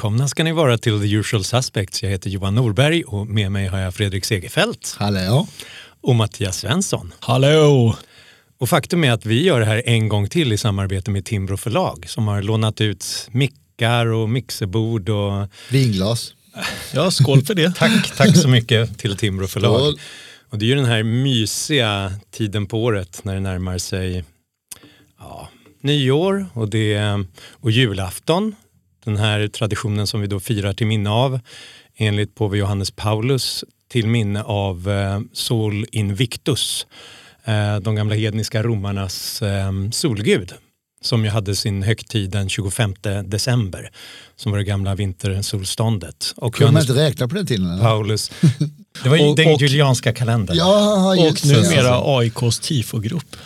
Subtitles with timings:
[0.00, 2.02] Välkomna ska ni vara till The Usual Suspects.
[2.02, 5.46] Jag heter Johan Norberg och med mig har jag Fredrik Segerfeldt Hallå.
[6.00, 7.14] och Mattias Svensson.
[7.20, 7.96] Hallå!
[8.58, 11.56] Och faktum är att vi gör det här en gång till i samarbete med Timbro
[11.56, 16.34] förlag som har lånat ut mickar och mixerbord och Vinglas.
[16.94, 17.72] Ja, skål för det.
[17.76, 19.80] tack, tack så mycket till Timbro förlag.
[19.80, 20.00] Skål.
[20.50, 24.24] Och det är ju den här mysiga tiden på året när det närmar sig
[25.18, 25.48] ja,
[25.80, 28.54] nyår och, det, och julafton.
[29.04, 31.40] Den här traditionen som vi då firar till minne av
[31.96, 36.86] enligt påve Johannes Paulus till minne av eh, Sol Invictus,
[37.44, 40.52] eh, de gamla hedniska romarnas eh, solgud
[41.02, 43.90] som ju hade sin högtid den 25 december
[44.36, 46.34] som var det gamla vintersolståndet.
[46.36, 47.70] Och Kunde man inte räkna på den tiden?
[47.70, 47.82] eller?
[47.82, 48.30] Paulus,
[49.02, 50.56] det var ju Och- den och- julianska kalendern.
[50.56, 53.36] Ja, Och numera AIKs tifogrupp.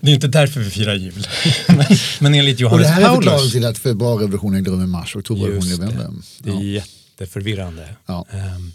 [0.00, 1.26] Det är inte därför vi firar jul.
[1.68, 1.84] men,
[2.20, 4.86] men enligt Och Johannes det här är förklaringen Paulus, till att februarirevolutionen ägde rum i
[4.86, 5.86] mars och oktoberrevolutionen i Just det.
[5.98, 6.22] november.
[6.38, 6.82] det är Ja.
[7.18, 7.88] jätteförvirrande.
[8.06, 8.26] Ja.
[8.30, 8.72] Ehm,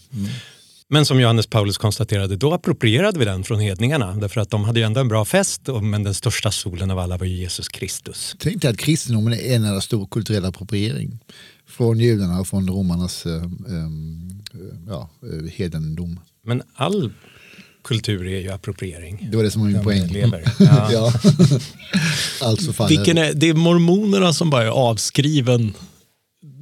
[0.90, 4.16] Men som Johannes Paulus konstaterade, då approprierade vi den från hedningarna.
[4.16, 7.00] Därför att de hade ju ändå en bra fest, och- men den största solen av
[7.00, 8.36] alla var ju Jesus Kristus.
[8.40, 11.20] Tänk dig att kristendomen är en enda stor kulturell appropriering.
[11.70, 13.44] Från judarna och från romarnas eh, eh,
[14.88, 15.10] ja,
[15.54, 16.20] hedendom.
[16.46, 17.12] Men all
[17.84, 19.28] kultur är ju appropriering.
[19.32, 20.34] Det var det som var min poäng.
[20.60, 20.92] Ja.
[20.92, 21.14] Ja.
[22.42, 22.88] alltså.
[22.88, 25.74] Vilken är, det är mormonerna som bara är avskriven,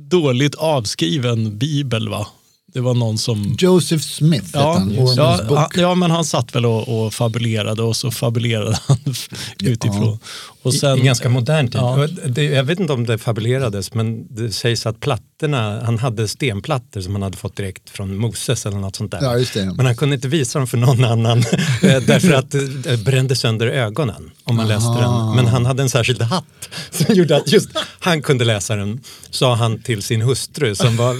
[0.09, 2.27] dåligt avskriven bibel va?
[2.73, 3.55] Det var någon som...
[3.59, 5.77] Joseph Smith Ja, han, ja, han- bok.
[5.77, 8.97] ja, men han satt väl och, och fabulerade och så fabulerade han
[9.59, 10.19] utifrån.
[10.61, 11.81] Och sen, I, I ganska modern tid.
[11.81, 12.07] Ja.
[12.25, 17.01] Det, jag vet inte om det fabulerades men det sägs att plattorna, han hade stenplattor
[17.01, 19.19] som han hade fått direkt från Moses eller något sånt där.
[19.21, 19.65] Ja, just det.
[19.77, 21.37] Men han kunde inte visa dem för någon annan
[21.81, 22.51] eh, därför att
[22.83, 25.35] det brände sönder ögonen om man läste den.
[25.35, 26.45] Men han hade en särskild hatt
[26.91, 27.69] som gjorde att just
[27.99, 31.13] han kunde läsa den, sa han till sin hustru som var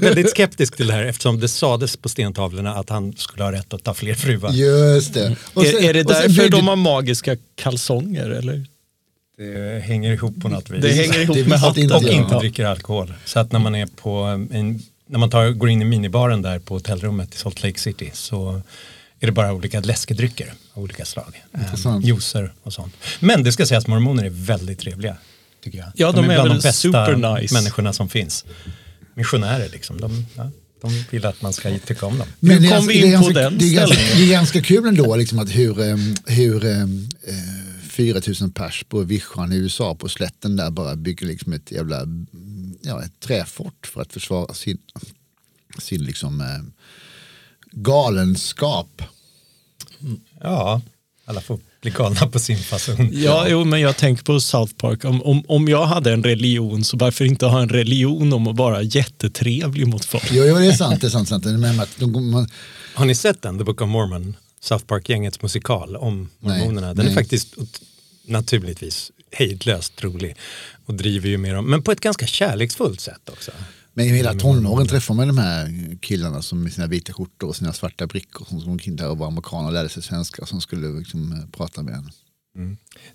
[0.00, 3.74] väldigt skeptisk till det här eftersom det sades på stentavlorna att han skulle ha rätt
[3.74, 4.50] att ta fler fruar.
[4.52, 5.36] Just det.
[5.54, 8.30] Och sen- är, är det och sen därför byggde- de har magiska kalsonger?
[8.30, 8.66] Eller?
[9.36, 10.82] Det hänger ihop på något vis.
[10.82, 13.14] Det hänger ihop Det med inte och inte dricker alkohol.
[13.24, 14.10] Så att när man är på
[14.50, 18.10] en, när man tar, går in i minibaren där på hotellrummet i Salt Lake City
[18.14, 18.62] så
[19.20, 21.42] är det bara olika läskedrycker av olika slag.
[21.54, 22.94] Eh, juicer och sånt.
[23.20, 25.16] Men det ska sägas att mormoner är väldigt trevliga.
[25.64, 25.88] Tycker jag.
[25.94, 27.54] Ja, de är bland väl de bästa super nice.
[27.54, 28.44] människorna som finns.
[29.14, 30.00] Missionärer liksom.
[30.00, 30.50] De, ja,
[30.82, 32.26] de vill att man ska tycka om dem.
[32.40, 33.96] Hur det är kom ganska- vi det är in på ganska- den det är, ganska,
[34.16, 37.63] det är ganska kul ändå liksom att hur, em, hur em, eh,
[37.94, 42.78] 4000 pers på vischan i USA på slätten där bara bygger liksom ett jävla mm,
[42.82, 44.78] ja, ett träfort för att försvara sin,
[45.78, 46.46] sin liksom, eh,
[47.70, 49.02] galenskap.
[50.40, 50.80] Ja,
[51.24, 53.10] alla får bli galna på sin fason.
[53.12, 55.04] Ja, jo, men jag tänker på South Park.
[55.04, 58.56] Om, om, om jag hade en religion, så varför inte ha en religion om att
[58.56, 60.28] vara jättetrevlig mot folk?
[60.30, 61.00] Jo, jo det är sant.
[61.00, 61.44] Det är sant, sant.
[61.44, 62.48] Men att de, man,
[62.94, 64.36] Har ni sett den, The Book of Mormon?
[64.64, 66.94] South Park-gängets musikal om mormonerna.
[66.94, 67.14] Den nej.
[67.14, 67.54] är faktiskt
[68.26, 70.36] naturligtvis hejdlöst rolig
[70.86, 73.50] och driver ju med dem, men på ett ganska kärleksfullt sätt också.
[73.92, 77.56] men i hela tonåren träffar man de här killarna som med sina vita skjortor och
[77.56, 80.60] sina svarta brickor som kom in där och var amerikaner och lärde sig svenska som
[80.60, 82.10] skulle liksom, eh, prata med en.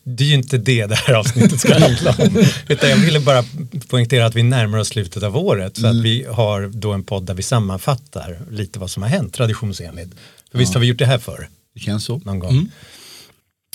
[0.04, 2.46] Det är ju inte det det här avsnittet ska handla om.
[2.68, 3.44] Utan jag ville bara
[3.88, 7.26] poängtera att vi närmar oss slutet av året så att vi har då en podd
[7.26, 10.12] där vi sammanfattar lite vad som har hänt traditionsenligt.
[10.52, 11.50] För visst har vi gjort det här förr?
[11.74, 12.18] Det känns så.
[12.18, 12.72] någon gång.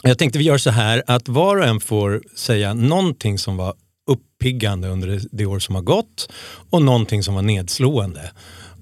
[0.02, 3.74] Jag tänkte vi gör så här att var och en får säga någonting som var
[4.06, 6.28] uppiggande under det, det år som har gått
[6.70, 8.32] och någonting som var nedslående.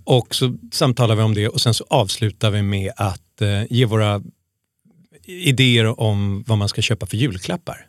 [0.05, 3.85] Och så samtalar vi om det och sen så avslutar vi med att eh, ge
[3.85, 4.23] våra
[5.25, 7.87] idéer om vad man ska köpa för julklappar.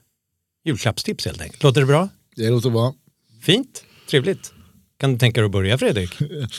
[0.66, 1.64] Julklappstips helt enkelt.
[1.64, 2.10] Låter det bra?
[2.36, 2.94] Det låter bra.
[3.42, 3.84] Fint?
[4.10, 4.54] Trevligt?
[5.04, 6.10] Kan du tänka dig att börja Fredrik?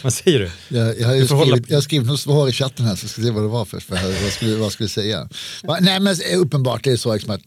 [0.03, 0.77] vad säger du?
[0.77, 3.09] Jag, jag, har Du hålla- skrivit, jag har skrivit något svar i chatten här så
[3.09, 5.29] ska se vad det var för, för vad, skulle, vad skulle jag säga.
[5.63, 7.41] Va, Nej men uppenbart det är så liksom att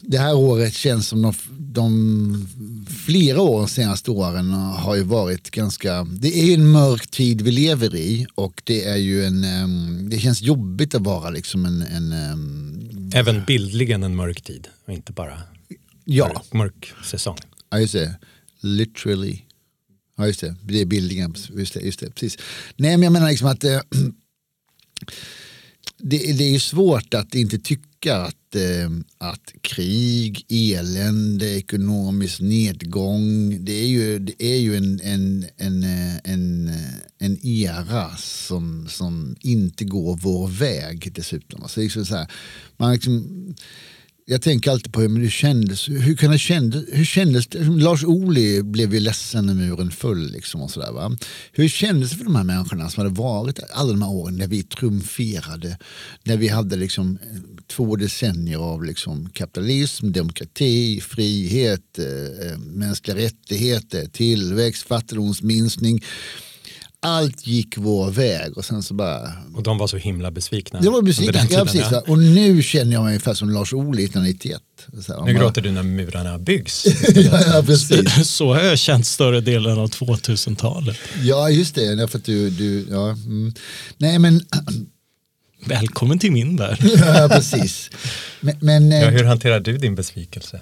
[0.00, 2.48] det här året känns som de, de
[3.06, 7.40] flera år de senaste åren har ju varit ganska, det är ju en mörk tid
[7.42, 11.64] vi lever i och det är ju en, em, det känns jobbigt att vara liksom
[11.64, 15.38] en, en em, Även bildligen en mörk tid och inte bara
[16.04, 17.36] ja, mörk, mörk säsong.
[17.70, 18.14] Ja, just det.
[18.60, 19.42] Literally.
[20.16, 20.54] Ja, just det.
[20.62, 21.34] Det är bildningen.
[21.56, 22.10] Just det, just det.
[22.10, 22.38] Precis.
[22.76, 23.80] Nej, men jag menar liksom att äh,
[25.98, 33.56] det, det är ju svårt att inte tycka att, äh, att krig, elände, ekonomisk nedgång,
[33.64, 38.88] det är ju, det är ju en, en, en, eh, en, eh, en era som,
[38.88, 41.62] som inte går vår väg dessutom.
[41.62, 42.30] Alltså, liksom så här,
[42.76, 43.54] man liksom,
[44.24, 45.88] jag tänker alltid på hur det kändes.
[45.88, 46.38] Hur, kunde
[46.92, 47.58] hur kändes det?
[47.58, 50.32] Lars Ohly blev ju ledsen när muren föll.
[50.32, 51.16] Liksom och sådär, va?
[51.52, 54.46] Hur kändes det för de här människorna som hade varit alla de här åren när
[54.46, 55.78] vi triumferade?
[56.24, 63.16] När vi hade liksom eh, två decennier av liksom kapitalism, demokrati, frihet, eh, eh mänskliga
[63.16, 66.00] rättigheter, tillväxt, fattigdomsminskning
[67.02, 69.32] allt gick vår väg och sen så bara...
[69.54, 70.80] Och de var så himla besvikna.
[70.82, 71.86] Jag var besvikna, ja, precis.
[71.92, 72.02] Ja.
[72.06, 74.62] Och nu känner jag mig ungefär som Lars Ohly 1991.
[75.06, 76.86] Så nu gråter du när murarna byggs.
[77.14, 78.28] ja, precis.
[78.30, 80.96] Så har jag känt större delen av 2000-talet.
[81.22, 82.10] Ja, just det.
[82.10, 83.52] För att du, du, ja, mm.
[83.98, 84.40] Nej, men...
[85.64, 86.78] Välkommen till min värld.
[86.96, 87.90] ja, precis.
[88.40, 90.60] Men, men, ja, hur hanterar du din besvikelse?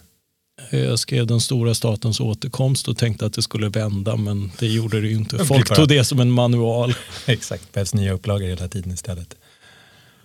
[0.71, 5.01] Jag skrev den stora statens återkomst och tänkte att det skulle vända men det gjorde
[5.01, 5.45] det ju inte.
[5.45, 6.95] Folk tog det som en manual.
[7.27, 9.35] Exakt, det behövs nya upplagor hela tiden istället.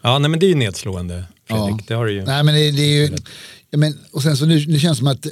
[0.01, 1.75] Ja, nej, men det är ju nedslående Fredrik.
[1.81, 1.85] Ja.
[1.87, 2.25] Det har du ju.
[2.25, 3.17] Nej, men det, det är ju
[3.69, 5.27] ja, men, och sen så nu, det känns som att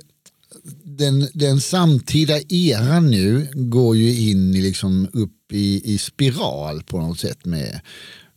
[0.84, 7.00] den, den samtida eran nu går ju in i, liksom upp i, i spiral på
[7.00, 7.82] något sätt med,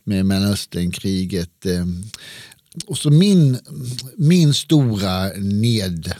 [0.03, 1.65] med Mellanösternkriget.
[1.65, 1.85] Eh,
[2.85, 3.57] och så min,
[4.17, 6.13] min stora ned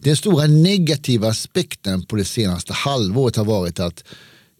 [0.00, 4.04] den stora negativa aspekten på det senaste halvåret har varit att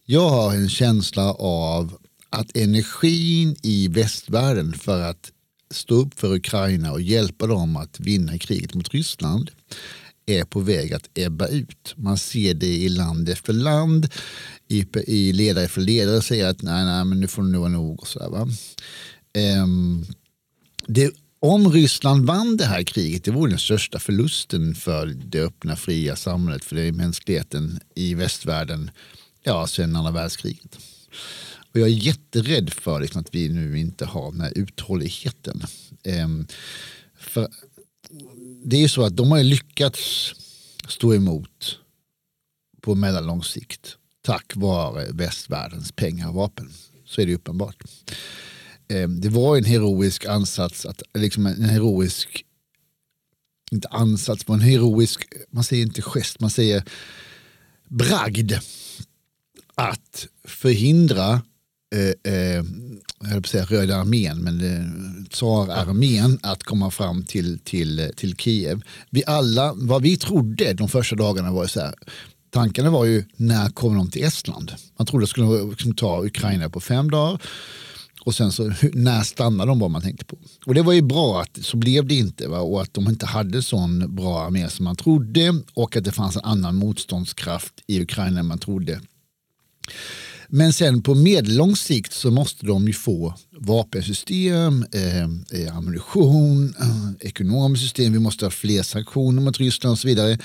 [0.04, 1.98] jag har en känsla av
[2.30, 5.32] att energin i västvärlden för att
[5.70, 9.50] stå upp för Ukraina och hjälpa dem att vinna kriget mot Ryssland
[10.26, 11.94] är på väg att ebba ut.
[11.96, 14.08] Man ser det i land efter land,
[14.68, 17.72] i, i ledare efter ledare säger att nej, nej, men nu får det nog vara
[17.72, 18.00] nog.
[18.00, 18.48] Och så där, va?
[19.62, 20.06] Um,
[20.86, 25.76] det om Ryssland vann det här kriget, det vore den största förlusten för det öppna
[25.76, 28.90] fria samhället, för det är mänskligheten i västvärlden
[29.42, 30.78] ja, sedan andra världskriget.
[31.72, 35.62] Och jag är jätterädd för liksom, att vi nu inte har den här uthålligheten.
[36.04, 36.46] Ehm,
[37.18, 37.48] för
[38.64, 40.34] det är ju så att de har lyckats
[40.88, 41.78] stå emot
[42.80, 43.96] på mellanlång sikt
[44.28, 46.72] tack vare västvärldens pengar och vapen.
[47.04, 47.82] Så är det uppenbart.
[48.88, 52.44] Ehm, det var en heroisk ansats, att, liksom en heroisk,
[53.70, 56.84] inte ansats, men en heroisk, man säger inte gest, man säger
[57.88, 58.52] bragd
[59.74, 61.42] att förhindra
[61.94, 62.64] eh, eh,
[63.20, 67.98] jag höll på att säga Röda armén, men eh, tsararmén att komma fram till, till,
[67.98, 68.82] eh, till Kiev.
[69.10, 71.94] Vi alla, vad vi trodde de första dagarna var så här,
[72.50, 74.72] tankarna var ju när kommer de till Estland?
[74.96, 77.40] Man trodde det skulle liksom ta Ukraina på fem dagar
[78.28, 80.38] och sen så när stannade de vad man tänkte på.
[80.66, 82.60] Och det var ju bra att så blev det inte va?
[82.60, 86.36] och att de inte hade sån bra armé som man trodde och att det fanns
[86.36, 89.00] en annan motståndskraft i Ukraina än man trodde.
[90.48, 95.22] Men sen på medellång sikt så måste de ju få vapensystem, eh,
[95.60, 100.38] eh ammunition, eh, ekonomiskt system, vi måste ha fler sanktioner mot Ryssland och så vidare.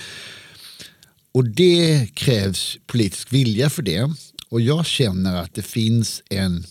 [1.32, 4.14] Och det krävs politisk vilja för det.
[4.50, 6.64] Och jag känner att det finns en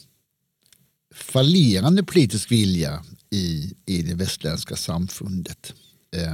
[1.14, 5.74] fallerande politisk vilja i, i det västländska samfundet.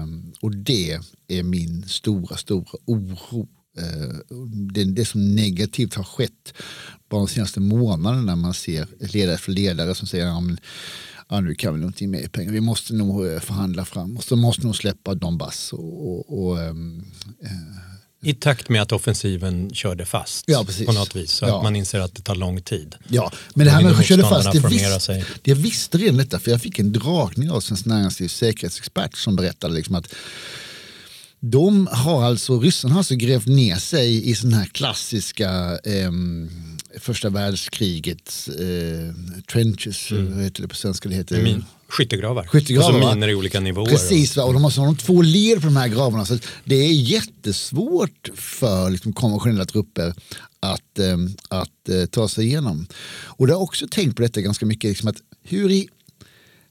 [0.00, 3.48] Um, och det är min stora, stora oro.
[3.80, 6.54] Uh, det, det som negativt har skett
[7.08, 10.26] bara de senaste månaderna när man ser ledare för ledare som säger
[11.28, 12.52] ja, nu kan vi nog inte ge mer pengar.
[12.52, 16.58] Vi måste nog eh, förhandla fram och så måste nog släppa Donbass och, och, och
[16.58, 17.04] um,
[17.42, 17.88] uh,
[18.22, 21.32] i takt med att offensiven körde fast ja, på något vis.
[21.32, 21.56] Så ja.
[21.56, 22.94] att man inser att det tar lång tid.
[23.08, 26.50] Ja, men det här med att körde fast, det visste, jag visste redan detta för
[26.50, 30.14] jag fick en dragning av Svenskt Näringslivs säkerhetsexpert som berättade liksom att
[31.40, 36.12] de har alltså, ryssarna har alltså grävt ner sig i sådana här klassiska eh,
[36.99, 39.14] första världskrigets eh,
[39.52, 40.35] trenches, mm.
[40.35, 41.09] vad heter det på svenska?
[41.09, 42.47] Det heter, Min, skyttegravar.
[42.47, 42.95] skyttegravar.
[42.95, 43.87] Och så miner i olika nivåer.
[43.87, 44.45] Precis, va?
[44.45, 46.25] och de har sådana två led på de här gravarna.
[46.25, 50.14] Så det är jättesvårt för liksom, konventionella trupper
[50.61, 51.17] att, eh,
[51.49, 52.87] att eh, ta sig igenom.
[53.25, 55.88] Och det har också tänkt på detta ganska mycket, liksom, att hur i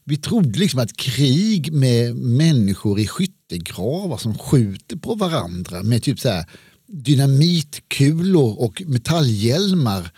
[0.10, 6.20] vi trodde liksom att krig med människor i skyttegravar som skjuter på varandra med typ
[6.20, 6.46] så här
[6.88, 10.12] dynamitkulor och metallhjälmar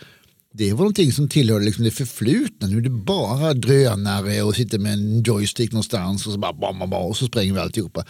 [0.51, 2.67] det var någonting som tillhörde liksom det förflutna.
[2.67, 6.79] Nu är det bara drönare och sitter med en joystick någonstans och så bara bam,
[6.79, 8.05] bam, bam, och så spränger vi alltihopa.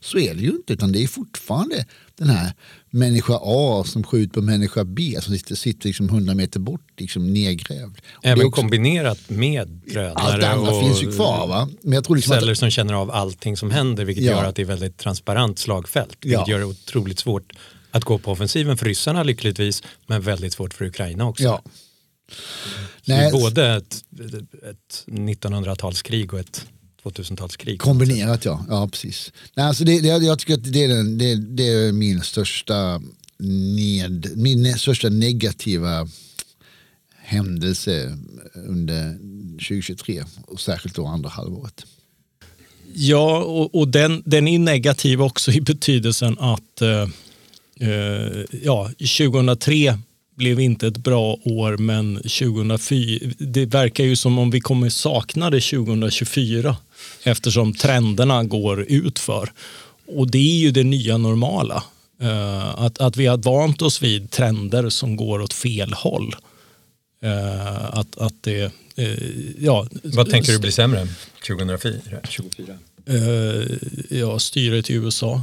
[0.00, 1.86] Så är det ju inte, utan det är fortfarande
[2.16, 2.52] den här
[2.90, 7.32] människa A som skjuter på människa B som sitter, sitter liksom 100 meter bort, liksom
[7.32, 7.98] nedgrävd.
[8.22, 11.46] Även också, kombinerat med drönare allt andra och finns ju kvar.
[11.46, 11.68] Va?
[11.82, 14.32] Men jag tror liksom celler att, som känner av allting som händer vilket ja.
[14.32, 16.16] gör att det är väldigt transparent slagfält.
[16.20, 16.52] Vilket ja.
[16.52, 17.52] gör det otroligt svårt
[17.90, 21.44] att gå på offensiven för ryssarna lyckligtvis men väldigt svårt för Ukraina också.
[21.44, 21.62] Ja.
[23.04, 23.32] Nej.
[23.32, 24.04] både ett,
[24.70, 26.66] ett 1900-talskrig och ett
[27.02, 27.78] 2000-talskrig.
[27.78, 29.32] Kombinerat ja, ja precis.
[29.54, 33.02] Nej, alltså det, det, jag tycker att det är, den, det, det är min största
[33.76, 36.08] ned, min största negativa
[37.16, 38.18] händelse
[38.54, 39.18] under
[39.52, 41.86] 2023 och särskilt då andra halvåret.
[42.94, 47.08] Ja, och, och den, den är negativ också i betydelsen att eh, eh
[47.80, 49.98] Eh, ja, 2003
[50.36, 55.50] blev inte ett bra år, men 2004, det verkar ju som om vi kommer sakna
[55.50, 56.76] det 2024
[57.22, 59.52] eftersom trenderna går utför.
[60.06, 61.84] Och det är ju det nya normala.
[62.22, 66.34] Eh, att, att vi har vant oss vid trender som går åt fel håll.
[67.22, 68.72] Eh, att, att det,
[69.58, 69.86] ja.
[70.02, 71.08] Vad tänker du blir sämre
[71.46, 72.00] 2004?
[73.10, 73.78] 24?
[74.10, 75.42] ja, styret i USA.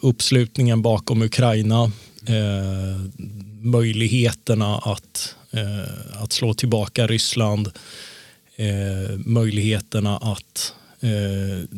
[0.00, 1.92] uppslutningen bakom Ukraina
[2.28, 3.00] eh,
[3.60, 7.70] möjligheterna att, eh, att slå tillbaka Ryssland,
[8.56, 11.68] eh, möjligheterna att eh,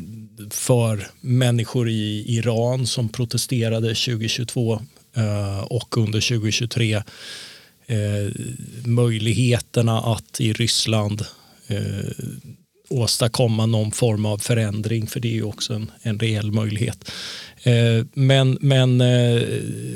[0.51, 4.81] för människor i Iran som protesterade 2022
[5.17, 7.03] eh, och under 2023 eh,
[8.85, 11.25] möjligheterna att i Ryssland
[12.89, 17.11] åstadkomma någon form av förändring, för det är ju också en, en reell möjlighet.
[17.63, 19.43] Eh, men, men eh,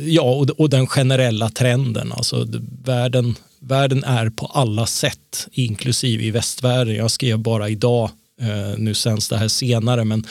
[0.04, 2.46] ja, och, och den generella trenden, alltså
[2.84, 6.94] världen, världen är på alla sätt, inklusive i västvärlden.
[6.94, 10.26] Jag skrev bara idag eh, nu sänds det här senare, men,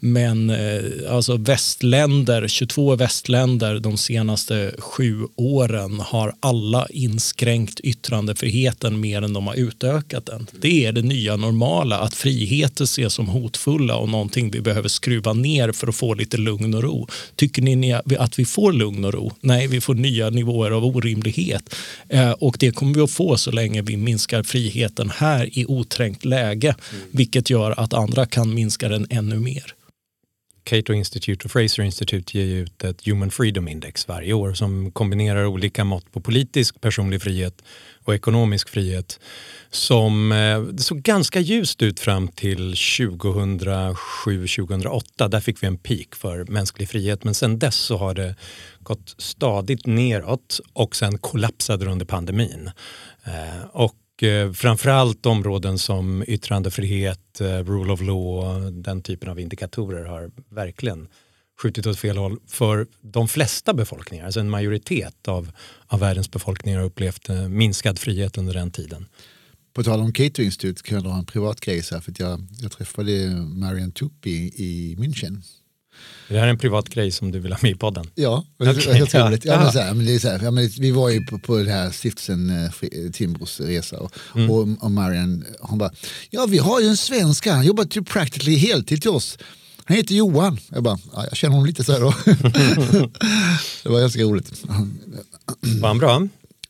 [0.00, 9.22] men eh, alltså västländer, 22 västländer de senaste sju åren har alla inskränkt yttrandefriheten mer
[9.22, 10.46] än de har utökat den.
[10.60, 15.32] Det är det nya normala, att friheter ses som hotfulla och någonting vi behöver skruva
[15.32, 17.08] ner för att få lite lugn och ro.
[17.36, 19.32] Tycker ni att vi får lugn och ro?
[19.40, 21.74] Nej, vi får nya nivåer av orimlighet.
[22.08, 26.24] Eh, och det kommer vi att få så länge vi minskar friheten här i oträngt
[26.24, 27.02] läge, mm.
[27.10, 29.74] vilket gör att andra kan minska den ännu mer.
[30.68, 35.46] Cato Institute och Fraser Institute ger ut ett Human Freedom Index varje år som kombinerar
[35.46, 37.62] olika mått på politisk personlig frihet
[38.04, 39.20] och ekonomisk frihet
[39.70, 45.28] som eh, det såg ganska ljust ut fram till 2007-2008.
[45.28, 48.34] Där fick vi en peak för mänsklig frihet men sen dess så har det
[48.80, 52.70] gått stadigt neråt och sen kollapsade det under pandemin.
[53.24, 60.04] Eh, och eh, framförallt områden som yttrandefrihet, eh, rule of law, den typen av indikatorer
[60.04, 61.08] har verkligen
[61.62, 64.24] skjutit åt fel håll för de flesta befolkningar.
[64.24, 65.52] Alltså en majoritet av,
[65.86, 69.06] av världens befolkningar har upplevt eh, minskad frihet under den tiden.
[69.72, 70.42] På tal om Cato
[70.84, 75.42] kan jag dra en privat grej för jag, jag träffade Marian Tupi i München
[76.28, 78.10] är det här en privat grej som du vill ha med i podden?
[78.14, 78.98] Ja, okay.
[78.98, 79.44] jag tror det.
[79.44, 81.38] Ja, men så här, men det är så här, ja, men vi var ju på,
[81.38, 84.50] på den här stiftelsen eh, Timbros resa och, mm.
[84.50, 85.90] och, och Marian hon bara,
[86.30, 89.38] ja vi har ju en svensk han jobbar typ practically heltid till oss.
[89.84, 90.58] Han heter Johan.
[90.68, 92.14] Jag bara, ja, jag känner honom lite så här då.
[93.82, 94.64] det var ganska roligt.
[95.80, 96.28] Var han bra?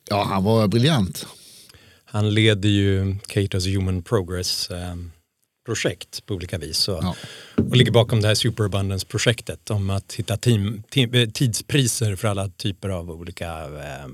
[0.09, 1.25] Ja, han var briljant.
[2.05, 5.11] Han leder ju Catos Human Progress um
[5.69, 7.15] projekt på olika vis och, ja.
[7.55, 12.49] och ligger bakom det här Superabundance-projektet om att hitta team, team, eh, tidspriser för alla
[12.49, 14.07] typer av olika eh,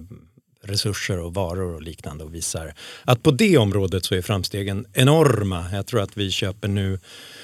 [0.63, 5.65] resurser och varor och liknande och visar att på det området så är framstegen enorma.
[5.71, 6.99] Jag tror att vi köper nu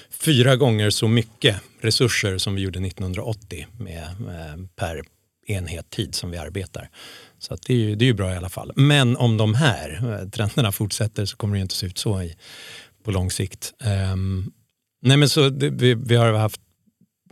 [0.10, 5.02] fyra gånger så mycket resurser som vi gjorde 1980 med, eh, per
[5.48, 6.90] enhet tid som vi arbetar.
[7.40, 8.72] Så det är, ju, det är ju bra i alla fall.
[8.76, 12.36] Men om de här eh, trenderna fortsätter så kommer det inte se ut så i,
[13.04, 13.74] på lång sikt.
[14.14, 14.52] Um,
[15.02, 16.62] nej men så det, vi, vi, har haft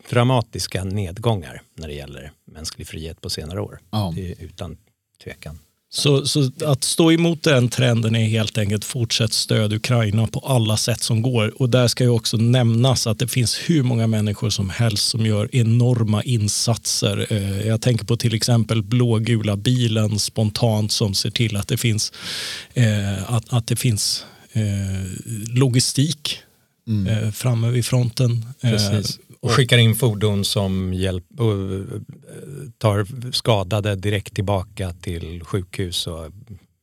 [0.10, 3.80] dramatiska nedgångar när det gäller mänsklig frihet på senare år.
[3.92, 4.14] Ja.
[4.40, 4.78] utan
[5.24, 5.60] tvekan.
[5.92, 10.78] Så, så, att stå emot den trenden är helt enkelt fortsätt stöd Ukraina på alla
[10.78, 11.62] sätt som går.
[11.62, 15.26] Och där ska ju också nämnas att det finns hur många människor som helst som
[15.26, 17.28] gör enorma insatser.
[17.30, 22.14] Eh, jag tänker på till exempel blågula bilen spontant som ser till att det finns,
[22.74, 24.26] eh, att, att det finns
[25.56, 26.40] logistik
[26.88, 27.08] mm.
[27.08, 28.46] eh, framme vid fronten.
[28.62, 29.20] Eh, Precis.
[29.42, 31.26] Och skickar in fordon som hjälp,
[32.78, 36.32] tar skadade direkt tillbaka till sjukhus och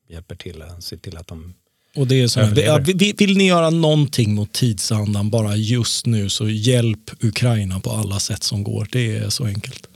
[0.09, 1.55] hjälper till att se till att de
[1.97, 6.29] och det är så här, vill, vill ni göra någonting mot tidsandan bara just nu
[6.29, 8.89] så hjälp Ukraina på alla sätt som går.
[8.93, 9.89] Det är så enkelt.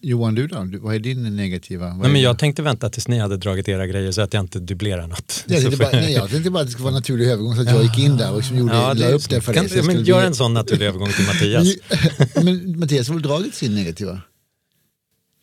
[0.00, 0.68] Johan, du då?
[0.80, 1.96] Vad är din negativa?
[1.96, 4.58] Nej, men jag tänkte vänta tills ni hade dragit era grejer så att jag inte
[4.58, 5.44] dubblerar något.
[5.46, 7.60] Ja, det bara, nej, jag tänkte bara att det skulle vara en naturlig övergång så
[7.62, 9.82] att jag gick in där och liksom gjorde, ja, det, upp det för kan, dig.
[9.82, 11.68] Men gör en sån naturlig övergång till Mattias.
[12.44, 14.20] men Mattias har väl dragit sin negativa?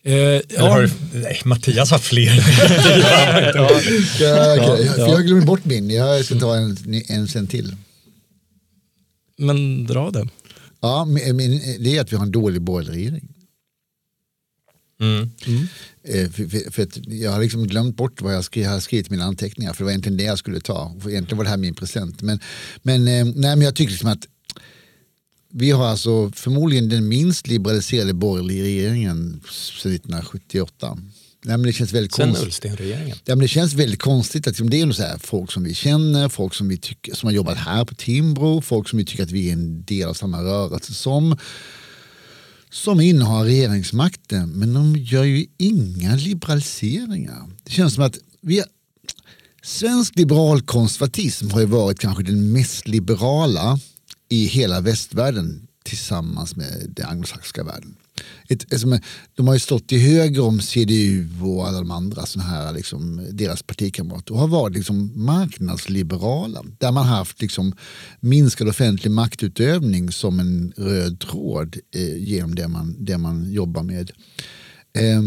[0.04, 0.42] Eh, ja.
[0.58, 2.26] har, nej, Mattias har fler.
[4.20, 4.86] ja, okay.
[4.98, 6.78] jag glömde bort min, jag ska ta en,
[7.08, 7.76] en sen till.
[9.38, 10.30] men dra den.
[10.82, 13.28] Ja, men, men det är att vi har en dålig borgerlig regering.
[15.00, 15.30] Mm.
[16.04, 19.24] Eh, För, för, jag har liksom glömt bort vad jag skri- har skrivit i mina
[19.24, 19.74] anteckningar.
[19.74, 20.96] För det var egentligen det jag skulle ta.
[21.02, 22.22] För egentligen var det här min present.
[22.22, 22.40] Men,
[22.84, 24.28] men, eh, nej, men jag tycker liksom att
[25.54, 30.98] vi har alltså förmodligen den minst liberaliserade borgerliga regeringen sedan 1978.
[31.46, 32.46] Nej, men det känns väldigt Sen konstigt.
[32.48, 33.18] Ullstenregeringen.
[33.26, 35.74] Ja, men det känns väldigt konstigt att liksom, det är så här, folk som vi
[35.74, 39.24] känner, folk som, vi tycker, som har jobbat här på Timbro, folk som vi tycker
[39.24, 41.38] att vi är en del av samma rörelse som,
[42.70, 44.50] som innehar regeringsmakten.
[44.50, 47.50] Men de gör ju inga liberaliseringar.
[47.64, 48.64] Det känns som att vi,
[49.64, 53.80] svensk liberal konservatism har ju varit kanske den mest liberala
[54.30, 57.96] i hela västvärlden tillsammans med den anglosaxiska världen.
[58.50, 59.00] Ett, alltså,
[59.36, 63.28] de har ju stått till höger om CDU och alla de andra såna här, liksom,
[63.32, 66.64] deras partikamrater och har varit liksom marknadsliberala.
[66.78, 67.74] Där man haft liksom,
[68.20, 74.12] minskad offentlig maktutövning som en röd tråd eh, genom det man, det man jobbar med.
[74.98, 75.22] Eh,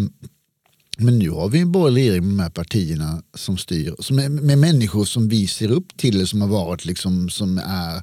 [0.99, 4.29] men nu har vi en borgerlig regering med de här partierna som styr, som är,
[4.29, 8.03] med människor som vi ser upp till, som har varit liksom, som är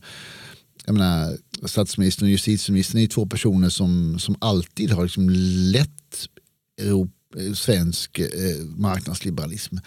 [0.88, 6.30] jag menar, statsministern och justitieministern är två personer som, som alltid har liksom lett
[6.82, 9.78] Europa, eh, svensk eh, marknadsliberalism.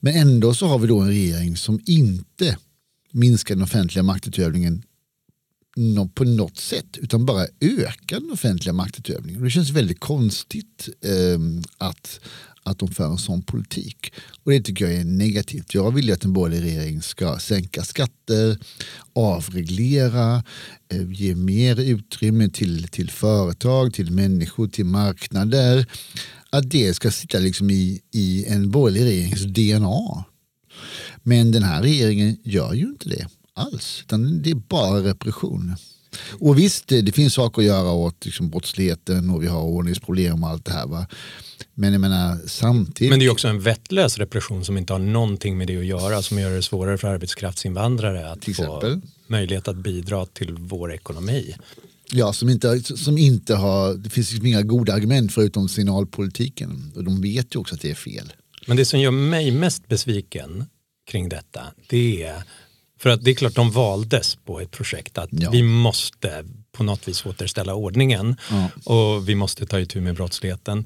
[0.00, 2.58] Men ändå så har vi då en regering som inte
[3.12, 4.82] minskar den offentliga maktutövningen
[6.14, 9.42] på något sätt utan bara ökar den offentliga maktutövningen.
[9.42, 11.40] Det känns väldigt konstigt eh,
[11.78, 12.20] att,
[12.64, 14.12] att de för en sån politik.
[14.44, 15.74] Och det tycker jag är negativt.
[15.74, 18.58] Jag vill ju att en borgerlig regering ska sänka skatter,
[19.12, 20.44] avreglera,
[20.92, 25.86] eh, ge mer utrymme till, till företag, till människor, till marknader.
[26.50, 30.24] Att det ska sitta liksom i, i en borgerlig regerings DNA.
[31.22, 34.00] Men den här regeringen gör ju inte det alls.
[34.04, 35.76] Utan det är bara repression.
[36.40, 40.50] Och visst, det, finns saker att göra åt liksom, brottsligheten och vi har ordningsproblem och
[40.50, 40.86] allt det här.
[40.86, 41.06] Va?
[41.74, 43.10] Men jag menar samtidigt.
[43.10, 46.22] Men det är också en vettlös repression som inte har någonting med det att göra
[46.22, 49.00] som gör det svårare för arbetskraftsinvandrare att Till få exempel?
[49.26, 51.56] möjlighet att bidra till vår ekonomi.
[52.10, 56.92] Ja, som inte, som inte har, det finns liksom inga goda argument förutom signalpolitiken.
[56.96, 58.32] Och de vet ju också att det är fel.
[58.66, 60.64] Men det som gör mig mest besviken
[61.10, 62.42] kring detta det är
[63.02, 65.50] för att det är klart de valdes på ett projekt att Ja.
[65.50, 68.68] vi måste på något vis återställa ordningen Ja.
[68.92, 70.78] och vi måste ta itu med brottsligheten.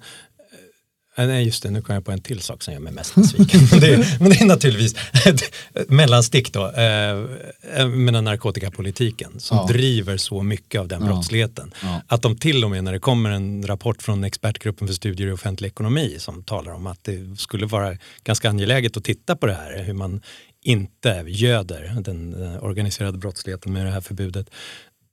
[1.19, 3.15] Eh, Nej just det, nu kom jag på en till sak som gör mig mest
[3.15, 3.61] besviken.
[3.71, 4.95] men, det är, men det är naturligtvis
[5.27, 5.43] ett
[5.89, 9.67] mellanstick då, eh, med den narkotikapolitiken som Ja.
[9.67, 11.07] driver så mycket av den Ja.
[11.07, 11.75] brottsligheten.
[11.83, 12.01] Ja.
[12.07, 15.33] Att de till och med när det kommer en rapport från expertgruppen för studier i
[15.33, 19.55] offentlig ekonomi som talar om att det skulle vara ganska angeläget att titta på det
[19.55, 20.21] här, hur man
[20.67, 24.51] inte göder den eh, organiserade brottsligheten med det här förbudet.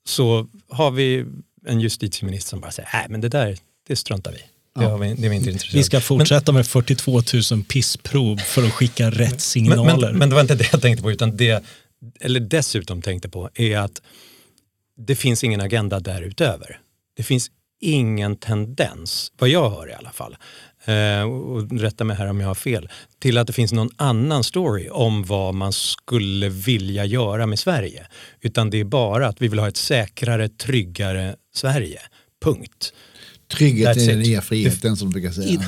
[0.05, 1.25] Så har vi
[1.65, 4.37] en justitieminister som bara säger, nej men det där, det struntar vi
[4.75, 7.63] det, har vi, det är vi inte intresserade Vi ska av." fortsätta med 42 000
[7.63, 10.07] pissprov för att skicka rätt Men, signaler.
[10.09, 11.63] men, men det var inte det jag tänkte på, utan det,
[12.19, 14.01] eller dessutom tänkte på, är att
[14.97, 16.79] det finns ingen agenda därutöver.
[17.17, 20.35] Det finns ingen tendens, vad jag hör i alla fall,
[20.85, 24.43] eh, och rätta mig här om jag har fel, till att det finns någon annan
[24.43, 28.07] story om vad man skulle vilja göra med Sverige.
[28.41, 31.99] Utan det är bara att vi vill ha ett säkrare, tryggare Sverige.
[32.43, 32.93] Punkt.
[33.53, 35.47] Trygghet är den nya friheten som de brukar säga.
[35.49, 35.59] I-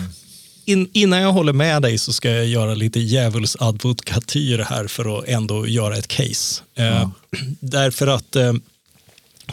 [0.68, 5.28] In, innan jag håller med dig så ska jag göra lite djävulsadvokatyr här för att
[5.28, 6.64] ändå göra ett case.
[6.76, 7.10] Eh,
[7.60, 8.54] därför att eh,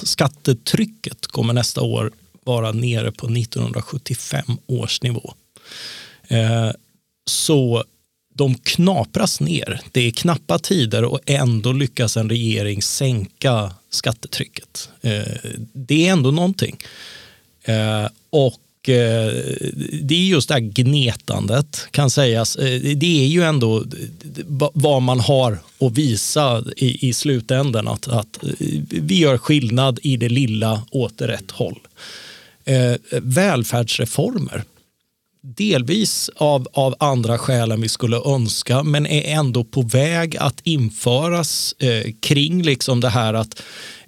[0.03, 2.13] skattetrycket kommer nästa år
[2.45, 5.35] vara nere på 1975 års nivå.
[6.29, 6.71] Eh,
[7.27, 7.85] så
[8.35, 9.81] de knapras ner.
[9.93, 14.89] Det är knappa tider och ändå lyckas en regering sänka skattetrycket.
[15.01, 16.77] Eh, det är ändå någonting.
[17.65, 18.59] Eh, och
[20.03, 22.57] det är just det här gnetandet kan sägas.
[22.97, 23.85] Det är ju ändå
[24.75, 27.89] vad man har att visa i, i slutändan.
[27.89, 28.39] Att, att
[28.89, 31.79] vi gör skillnad i det lilla åt rätt håll.
[33.11, 34.65] Välfärdsreformer
[35.43, 40.61] delvis av, av andra skäl än vi skulle önska men är ändå på väg att
[40.63, 43.63] införas eh, kring liksom det här att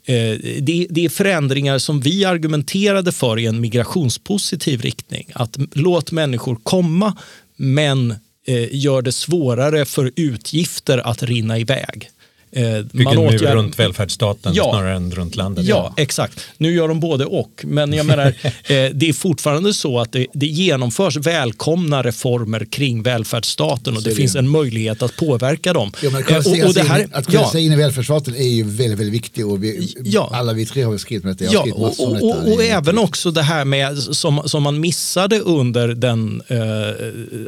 [0.04, 5.30] eh, det, det är förändringar som vi argumenterade för i en migrationspositiv riktning.
[5.34, 7.16] Att låt människor komma
[7.56, 8.10] men
[8.46, 12.10] eh, gör det svårare för utgifter att rinna iväg.
[12.56, 14.70] Eh, Bygga man åtgärd- runt välfärdsstaten Ja.
[14.70, 15.64] snarare än runt landet.
[15.64, 16.40] Ja, exakt.
[16.58, 17.64] Nu gör de både och.
[17.64, 18.52] Men jag menar, eh,
[18.94, 24.16] det är fortfarande så att det, det genomförs välkomna reformer kring välfärdsstaten och det det.
[24.16, 25.92] finns en möjlighet att påverka dem.
[26.02, 27.72] Ja, men att Eh, kunna och, och det här, in, att kunna ja, se in
[27.72, 30.30] i välfärdsstaten är ju väldigt, väldigt viktigt och vi, Ja.
[30.32, 33.30] alla vi tre har skrivit om har Ja, och, och, och, och Det även också
[33.30, 36.58] det här med som, som man missade under den eh,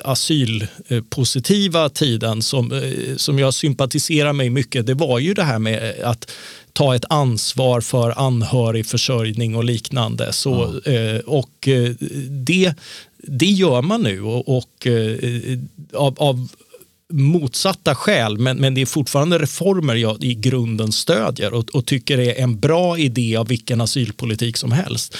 [0.04, 4.86] asylpositiva tiden som, eh, som jag sympatiserar med mycket.
[4.86, 6.30] Det var ju det här med att
[6.72, 10.32] ta ett ansvar för anhörigförsörjning och liknande.
[10.32, 11.90] Så, eh, och eh,
[12.30, 12.74] det,
[13.18, 15.58] det gör man nu och, och eh,
[15.92, 16.48] av, av
[17.12, 22.18] motsatta skäl, men, men det är fortfarande reformer jag i grunden stödjer och, och tycker
[22.18, 25.16] är en bra idé av vilken asylpolitik som helst.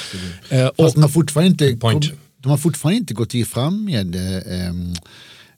[0.49, 2.13] Eh, och, Fast de har fortfarande inte, Point.
[2.39, 4.75] de har fortfarande inte gått i fram med, eh,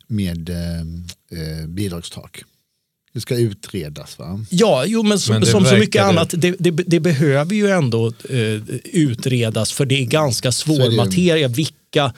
[0.07, 0.81] med eh,
[1.41, 2.43] eh, bidragstak.
[3.13, 4.45] Det ska utredas va?
[4.51, 7.55] ja, jo, men, som, Men det som så mycket verkade- annat, det, det, det behöver
[7.55, 10.97] ju ändå eh, utredas för det är ganska Så svår är det ju.
[10.97, 11.49] materia.
[11.49, 12.13] Vilka,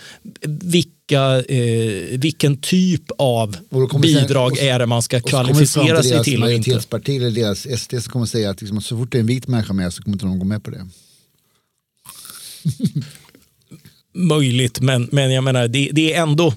[0.63, 6.03] vilka, eh, vilken typ av kommer sen- bidrag och- är det man ska så kvalificera
[6.03, 6.69] sig till och inte?
[6.71, 9.47] majoritetsparti eller deras SD som kommer säga att liksom, så fort det är en vit
[9.49, 10.87] människa med så kommer inte de gå med på det.
[14.15, 16.55] möjligt, men, men jag menar det, det är ändå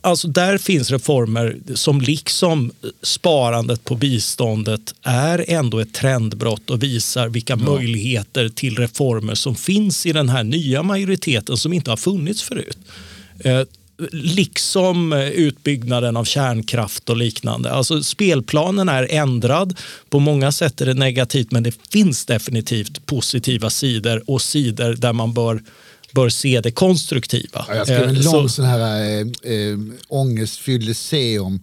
[0.00, 7.28] Alltså där finns reformer som liksom sparandet på biståndet är ändå ett trendbrott och visar
[7.28, 12.42] vilka möjligheter till reformer som finns i den här nya majoriteten som inte har funnits
[12.42, 12.78] förut.
[13.38, 13.62] Eh,
[14.12, 17.72] Liksom eh, utbyggnaden av kärnkraft och liknande.
[17.72, 19.78] Alltså spelplanen är ändrad.
[20.10, 25.12] På många sätt är det negativt men det finns definitivt positiva sidor och sidor där
[25.12, 25.62] man bör,
[26.16, 27.64] bör se det konstruktiva.
[27.68, 31.60] Ja, jag skrev en Eh, lång så- sån här äh, äh, ångestfylld essä om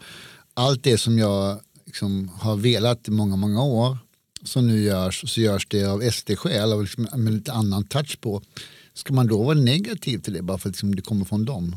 [0.53, 3.97] allt det som jag liksom, har velat i många, många år
[4.45, 8.41] som nu görs, så görs det av SD-skäl och liksom, med lite annan touch på.
[8.93, 11.75] Ska man då vara negativ till det bara för att liksom, det kommer från dem?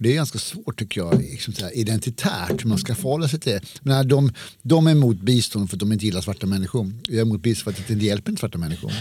[0.00, 3.40] Det är ganska svårt tycker jag, liksom så här, identitärt, hur man ska förhålla sig
[3.40, 3.60] till det.
[3.80, 4.32] Men de,
[4.62, 6.92] de är emot bistånd för att de inte gillar svarta människor.
[7.08, 8.92] Jag är emot bistånd för att det inte hjälper inte svarta människor.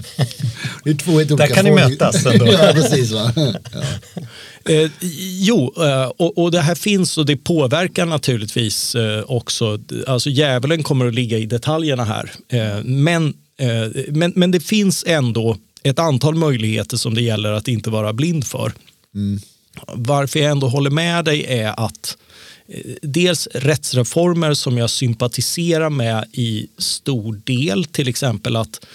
[0.84, 2.46] Det är två helt olika kan ni mötas ändå.
[2.52, 3.12] ja, precis.
[3.12, 3.34] Va?
[3.36, 3.54] Ja.
[4.74, 4.92] Eh,
[5.40, 9.80] jo, eh, och, och det här finns och det påverkar naturligtvis eh, också.
[10.08, 12.32] Alltså djävulen kommer att ligga i detaljerna här.
[12.50, 13.34] Eh, men,
[14.10, 18.48] men, men det finns ändå ett antal möjligheter som det gäller att inte vara blind
[18.48, 18.72] för.
[19.88, 22.18] Varför jag ändå håller med dig är att
[22.68, 28.86] eh, dels rättsreformer som jag sympatiserar med i stor del, till exempel att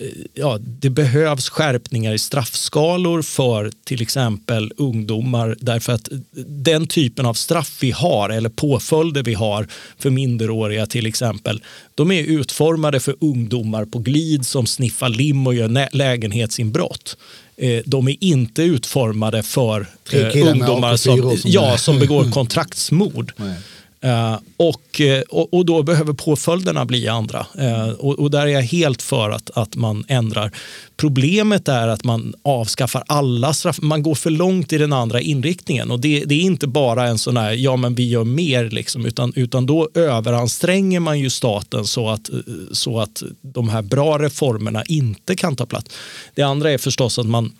[0.00, 6.08] eh, ja, det behövs skärpningar i straffskalor för till exempel ungdomar därför att
[6.46, 9.66] den typen av straff vi har eller påföljder vi har
[9.98, 11.62] för minderåriga till exempel
[11.94, 17.16] de är utformade för ungdomar på glid som sniffar lim och gör lägenhetsinbrott.
[17.60, 23.32] Eh, De är inte utformade för eh, ungdomar som, AK4 som- ja, som begår kontraktsmord.
[23.36, 23.54] Nej.
[24.02, 27.46] Eh, och, eh, och, och då behöver påföljderna bli andra.
[27.58, 30.52] Eh, och, och där är jag helt för att, att man ändrar.
[30.96, 33.78] Problemet är att man avskaffar alla straff.
[33.82, 35.90] Man går för långt i den andra inriktningen.
[35.90, 39.06] Och det, det är inte bara en sån här, ja men vi gör mer, liksom,
[39.06, 42.30] utan, utan då överanstränger man ju staten så att,
[42.72, 45.94] så att de här bra reformerna inte kan ta plats.
[46.34, 47.52] Det andra är förstås att man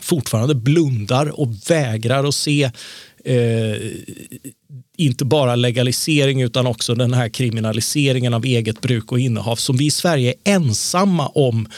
[0.00, 2.70] fortfarande blundar och vägrar att se
[3.24, 3.76] eh,
[4.96, 9.86] inte bara legalisering utan också den här kriminaliseringen av eget bruk och innehav som vi
[9.86, 11.68] i Sverige är ensamma om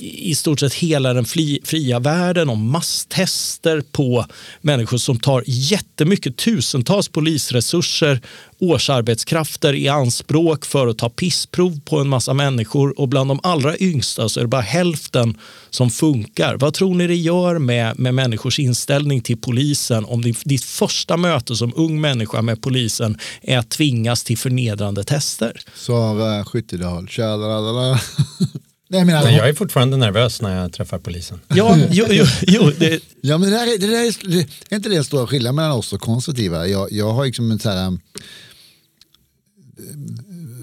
[0.00, 1.24] i stort sett hela den
[1.64, 4.26] fria världen om masstester på
[4.60, 8.20] människor som tar jättemycket, tusentals polisresurser,
[8.58, 13.78] årsarbetskrafter i anspråk för att ta pissprov på en massa människor och bland de allra
[13.78, 15.38] yngsta så är det bara hälften
[15.70, 16.56] som funkar.
[16.56, 21.16] Vad tror ni det gör med, med människors inställning till polisen om ditt, ditt första
[21.16, 25.60] möte som ung människa med polisen är att tvingas till förnedrande tester?
[25.74, 28.00] Sara Skyttedal, tjalalala.
[28.92, 31.40] Nej, men, Men jag är fortfarande nervös när jag träffar polisen.
[31.48, 34.76] Ja, jo, jo, jo det, Ja, men det, där är, det där är, det, är
[34.76, 36.66] inte det den stora skillnaden mellan oss och konservativa?
[36.66, 37.86] Jag, jag har liksom en så här...
[37.86, 37.92] eh,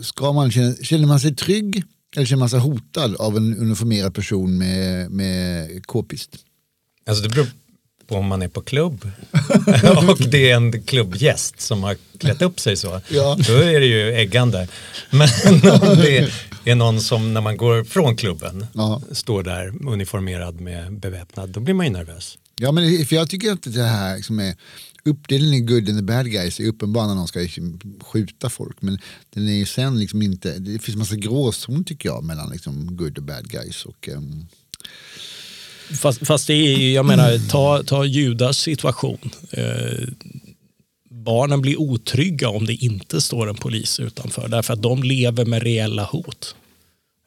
[0.04, 1.84] Ska man, känna- känner man sig trygg
[2.16, 6.30] eller känner man sig hotad av en uniformerad person med, med k-pist?
[7.08, 7.48] Alltså det beror
[8.08, 9.12] på om man är på klubb
[10.10, 13.02] och det är en klubbgäst som har klätt upp sig så.
[13.10, 13.38] Ja.
[13.48, 14.68] Då är det ju äggande.
[15.10, 15.30] Men
[15.72, 16.34] om det är
[16.76, 19.02] någon som när man går från klubben Ja.
[19.12, 22.38] står där uniformerad med beväpnad, då blir man ju nervös.
[22.60, 24.56] Ja, men för jag tycker inte det här liksom är
[25.06, 28.82] uppdelningen good and the bad guys är uppenbar när någon ska liksom skjuta folk.
[28.82, 29.00] Men
[29.34, 33.18] den är ju sen liksom inte, det finns massa gråzon tycker jag mellan liksom good
[33.18, 33.86] och bad guys.
[33.86, 34.48] Och, um,
[36.02, 39.30] Fast, fast det är ju, jag menar, ta, ta Judas situation.
[39.52, 40.08] Eh,
[41.28, 45.64] barnen blir otrygga om det inte står en polis utanför därför att de lever med
[45.64, 46.56] reella hot.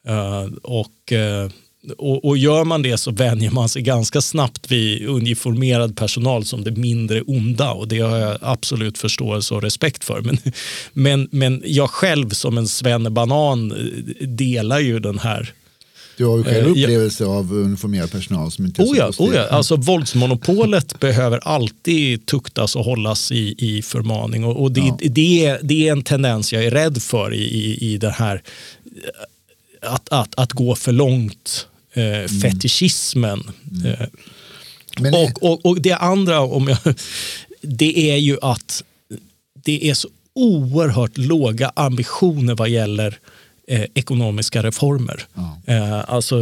[0.07, 1.49] Eh, och, eh,
[1.97, 6.63] och, och gör man det så vänjer man sig ganska snabbt vid uniformerad personal som
[6.63, 10.21] det mindre onda och det har jag absolut förståelse och respekt för.
[10.21, 10.37] Men,
[10.93, 15.53] men, men jag själv som en svennebanan eh, delar ju den här
[16.21, 19.05] du har ju själv Eh, upplevelse av uniformerad personal som inte är Oh så ja,
[19.07, 19.25] positiv.
[19.29, 19.47] oh ja.
[19.47, 24.43] Alltså, våldsmonopolet behöver alltid tuktas och hållas i, i förmaning.
[24.43, 24.97] Och, och det, Ja.
[25.01, 28.41] det, är, det är en tendens jag är rädd för i, i, i det här
[29.83, 31.67] eh, att, att, att gå för långt.
[31.93, 33.43] Eh, fetischismen.
[33.85, 34.07] Eh,
[34.99, 36.77] Men, och, och, och det andra, om jag,
[37.61, 38.83] det är ju att
[39.63, 43.17] det är så oerhört låga ambitioner vad gäller
[43.71, 45.27] eh, ekonomiska reformer.
[45.33, 45.61] Ja.
[45.65, 46.35] Eh, alltså,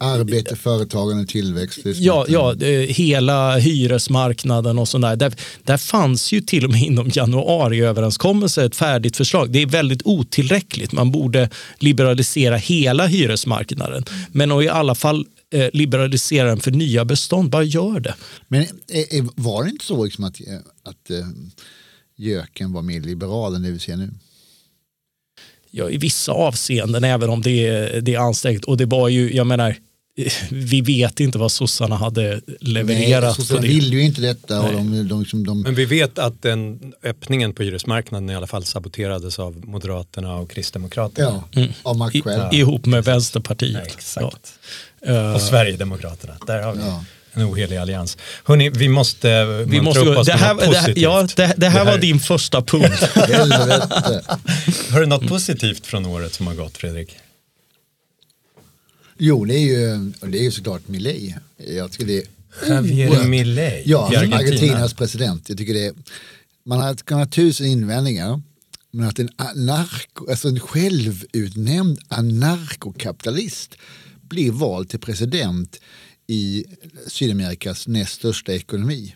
[0.00, 1.78] Arbete, företagande, tillväxt.
[1.84, 2.54] Ja, ja
[2.88, 5.16] hela hyresmarknaden och sådär.
[5.16, 5.34] Där,
[5.64, 9.50] där fanns ju till och med inom januariöverenskommelsen ett färdigt förslag.
[9.50, 10.92] Det är väldigt otillräckligt.
[10.92, 14.04] Man borde liberalisera hela hyresmarknaden.
[14.32, 17.50] Men att i alla fall eh, liberalisera den för nya bestånd.
[17.50, 18.14] Bara gör det.
[18.48, 20.40] Men eh, eh, var det inte så liksom att,
[20.82, 21.10] att
[22.16, 24.10] Jöken var mer liberal än det vi ser nu?
[25.70, 28.64] Ja, I vissa avseenden, även om det är, det är ansträngt.
[28.64, 29.68] Och det var ju, jag menar,
[30.18, 34.60] eh, vi vet inte vad sossarna hade levererat Nej, sossarna vill ju inte detta.
[34.60, 34.76] Och Nej.
[34.76, 38.64] de, de, liksom, de, Men vi vet att den öppningen på hyresmarknaden i alla fall
[38.64, 41.44] saboterades av Moderaterna och Kristdemokraterna.
[41.52, 42.22] ja, av Mac I,
[42.56, 43.82] ihop med Vänsterpartiet.
[43.86, 44.52] Ja, exakt.
[45.06, 45.34] Ja.
[45.34, 47.04] Och Sverigedemokraterna, där har vi Ja.
[47.36, 48.16] En ohelig allians.
[48.44, 51.02] Hörni, vi måste Vi muntra måste upp oss Det, här, något det, här, positivt.
[51.02, 53.00] ja, det, det här var din första punkt.
[54.90, 57.16] Har du något positivt från året som har gått, Fredrik?
[59.18, 61.34] Jo, det är ju, det är ju såklart Milei.
[61.56, 62.26] Jag tycker det är
[62.68, 64.36] Javier Milei Ja, i Argentina.
[64.36, 65.48] Argentinas president.
[65.48, 65.92] Jag tycker det är,
[66.64, 68.42] man har kan ha tusen invändningar.
[68.90, 73.74] Men att en, anarko, alltså en självutnämnd anarkokapitalist
[74.22, 75.80] blir vald till president
[76.26, 76.64] i
[77.06, 79.14] Sydamerikas näst största ekonomi.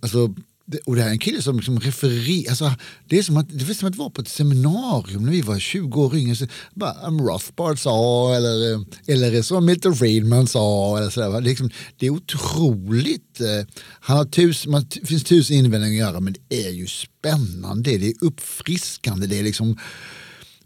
[0.00, 0.34] Alltså,
[0.68, 2.72] det, och det här är en kille som liksom refererar, alltså,
[3.08, 5.58] det är som att, det är som att vara på ett seminarium när vi var
[5.58, 6.36] 20 år yngre.
[6.36, 10.98] Så, bara, um, Rothbard sa eller, eh, eller som Milton Friedman sa.
[10.98, 13.40] Eller så där, det, är liksom, det är otroligt.
[13.40, 13.66] Eh,
[14.00, 17.98] han har tusen, man, det finns tusen invändningar att göra men det är ju spännande,
[17.98, 19.78] det är uppfriskande, det är liksom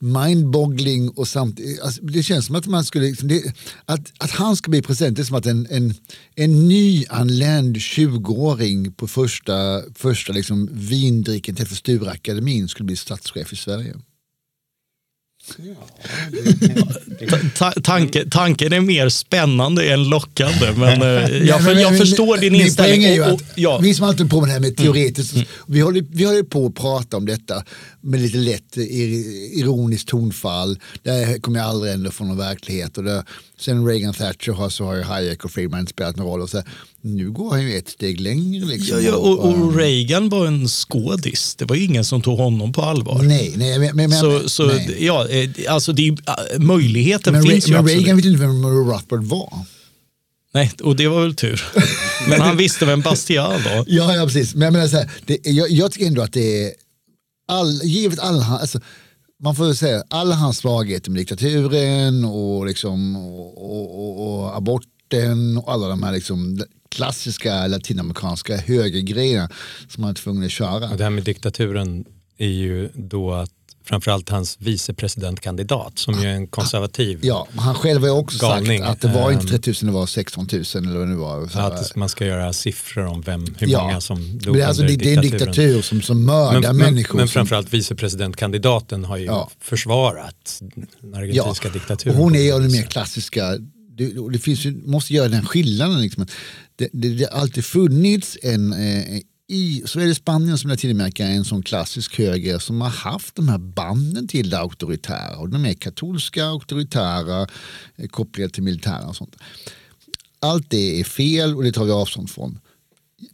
[0.01, 3.43] mindboggling och samtidigt, alltså, det känns som att man skulle, liksom, det,
[3.85, 5.95] att, att han ska bli president, det är som att en, en,
[6.35, 13.97] en nyanländ 20-åring på första, första liksom, vindricken till Sturakademin skulle bli statschef i Sverige.
[17.55, 20.73] Ta, tanke, tanken är mer spännande än lockande.
[20.77, 23.01] Men, eh, jag, för, jag förstår din min inställning.
[23.01, 23.79] poäng är ju Och- och- att ja.
[23.79, 25.35] Vi som alltid på med det här med teoretiskt,
[25.67, 27.65] vi, håller, vi håller på att prata om detta
[28.01, 30.79] med lite lätt ir- ironiskt tonfall.
[31.03, 32.99] Det kommer jag aldrig ändå få någon verklighet.
[32.99, 33.25] Och det,
[33.59, 36.41] sen Reagan Thatcher har, så har ju Hayek och Friedman spelat någon roll.
[36.41, 36.63] Och så,
[37.03, 38.65] nu går han ju ett steg längre.
[38.65, 41.55] Liksom, Ja, ja, och, och Reagan var en skådis.
[41.55, 43.23] Det var ingen som tog honom på allvar.
[43.23, 44.97] Nej, nej, men, men, så så nej.
[45.01, 48.03] ja, eh, alltså det är, äh, möjligheten men, finns Re- ju men absolut.
[48.03, 49.53] Reagan vet inte vem Rothbard var.
[50.55, 51.65] Nej, och det var väl tur.
[52.29, 53.85] Men han visste vem Bastiat var.
[53.87, 54.55] Ja, ja precis.
[54.55, 56.73] Men jag, menar så här, det, jag, jag tycker ändå att det är,
[57.49, 58.81] all, givet alla alltså,
[59.43, 65.59] man får säga alla hans svagheter med diktaturen och, liksom, och, och, och, och aborten
[65.59, 69.49] och alla de här liksom, klassiska latinamerikanska högergrejerna
[69.89, 70.91] som han är tvungen att köra.
[70.91, 72.05] Och det här med diktaturen
[72.39, 73.51] är ju då att
[73.85, 78.47] framförallt hans vicepresidentkandidat som ju är en konservativ, Ja, men han själv har ju också
[78.47, 78.79] Galning.
[78.81, 79.49] sagt att det var inte Ehm.
[79.51, 81.49] 3000, det var 16 000 eller vad det nu var.
[81.67, 83.83] Att man ska göra siffror om vem, hur Ja.
[83.83, 86.53] många som Men dog är alltså, under det, det är en diktatur som, som mördar
[86.61, 87.17] Men, men, människor.
[87.19, 89.51] men som- framförallt vicepresidentkandidaten har ju Ja.
[89.61, 90.61] försvarat
[91.01, 92.17] den argentinska Och diktaturen.
[92.17, 93.47] hon på är av den mer klassiska,
[93.97, 96.01] det, det finns ju, måste göra den skillnaden.
[96.01, 96.27] Liksom.
[96.81, 101.45] Det, det, det har alltid funnits en, eh, i såväl i Spanien som Latinamerika en
[101.45, 105.37] sån klassisk höger som har haft de här banden till det auktoritära.
[105.37, 107.49] Och de är katolska, auktoritära,
[107.97, 109.37] eh, kopplade till militära och sånt.
[110.39, 112.59] Allt det är fel och det tar vi avstånd från.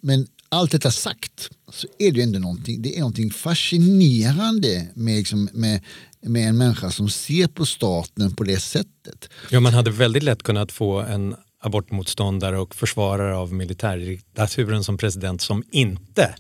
[0.01, 5.17] Men allt detta sagt så är det ju ändå någonting, det är någonting fascinerande med,
[5.17, 5.81] liksom, med,
[6.21, 9.29] med en människa som ser på staten på det sättet.
[9.51, 11.35] Ja, man hade väldigt lätt kunnat få en
[11.67, 16.35] abortmotståndare och försvarare av militärdiktaturen som president som inte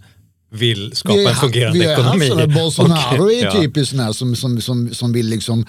[0.50, 2.28] vill skapa Vi en fungerande vi ekonomi.
[2.28, 3.52] Haft Bolsonaro Okej, är ja.
[3.52, 5.66] typiskt sån här som, som, som, som vill liksom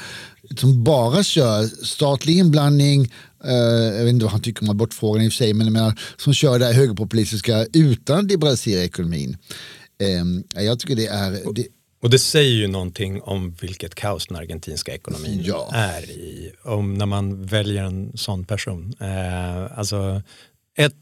[0.55, 3.51] som bara kör statlig inblandning, eh,
[3.97, 5.99] jag vet inte vad han tycker om abortfrågan i och för sig, men jag menar,
[6.17, 9.37] som kör det här högerpopulistiska utan att liberalisera ekonomin.
[10.01, 11.67] Eh, jag tycker det är, det,
[12.07, 15.69] Och det säger ju någonting om vilket kaos den argentinska ekonomin Ja.
[15.73, 16.51] är i.
[16.63, 18.93] Om när man väljer en sån person.
[18.99, 20.21] Eh, alltså
[20.77, 20.93] ett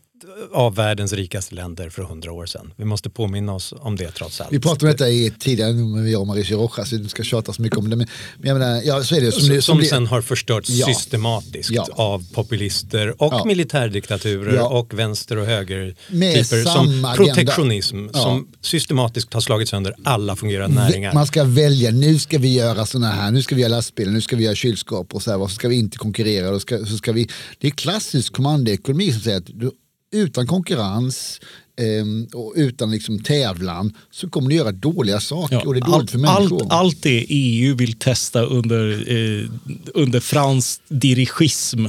[0.53, 2.73] av världens rikaste länder för hundra år sedan.
[2.77, 4.53] Vi måste påminna oss om det trots allt.
[4.53, 7.61] Vi pratade om detta i tidigare nummer och Mauricio Rojas, så du ska tjata så
[7.61, 7.95] mycket om det.
[7.95, 9.31] Men, men jag menar, ja, så är det.
[9.31, 10.85] Som, som, det, som det- sen har förstörts Ja.
[10.85, 11.87] systematiskt Ja.
[11.91, 13.45] av populister och Ja.
[13.45, 20.35] militärdiktaturer och vänster och höger Med typer som protektionism som systematiskt har slagit sönder alla
[20.35, 21.13] fungerande näringar.
[21.13, 24.21] Man ska välja, nu ska vi göra sådana här, nu ska vi göra lastbilar, nu
[24.21, 26.59] ska vi göra kylskåp och så här, så ska vi inte konkurrera.
[26.59, 29.71] Ska, så ska vi, det är klassisk kommandoekonomi som säger att du,
[30.15, 31.39] utan konkurrens
[31.81, 36.11] ehm, och utan liksom tävlan så kommer du göra dåliga saker och det är dåligt
[36.11, 36.61] för människor.
[36.61, 39.49] allt, allt det EU vill testa under, eh,
[39.93, 41.85] under fransk dirigism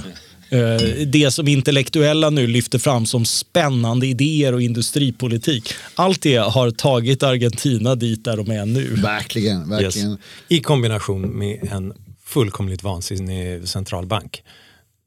[0.51, 5.73] eh, det som intellektuella nu lyfter fram som spännande idéer och industripolitik.
[5.95, 8.95] Allt det har tagit Argentina dit där de är nu.
[8.95, 10.11] Verkligen, verkligen.
[10.11, 10.21] Yes.
[10.49, 11.93] I kombination med en
[12.25, 14.43] fullkomligt vansinnig centralbank.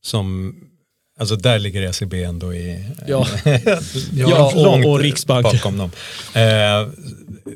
[0.02, 0.56] Som,
[1.20, 2.86] alltså där ligger ECB ändå i...
[3.08, 3.28] Ja.
[4.14, 5.52] Ja, och- långt och Riksbanken.
[5.52, 5.92] bakom dem.
[6.34, 6.88] Eh,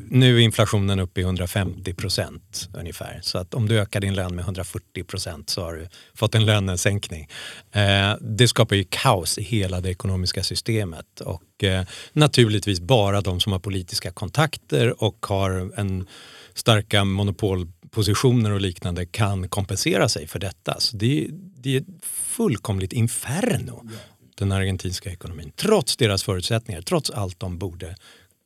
[0.10, 3.20] nu är inflationen uppe i 150 procent ungefär.
[3.24, 6.46] Så att om du ökar din lön med 140 procent så har du fått en
[6.46, 7.28] lönesänkning.
[7.72, 11.22] Eh, det skapar ju kaos i hela det ekonomiska systemet.
[11.22, 16.08] Och eh, naturligtvis bara de som har politiska kontakter och har en
[16.54, 17.04] starka
[17.94, 20.80] monopolpositioner och liknande kan kompensera sig för detta.
[20.80, 21.28] Så det,
[21.64, 23.82] det är ett fullkomligt inferno
[24.36, 25.52] den argentinska ekonomin.
[25.56, 27.96] Trots deras förutsättningar, trots allt de borde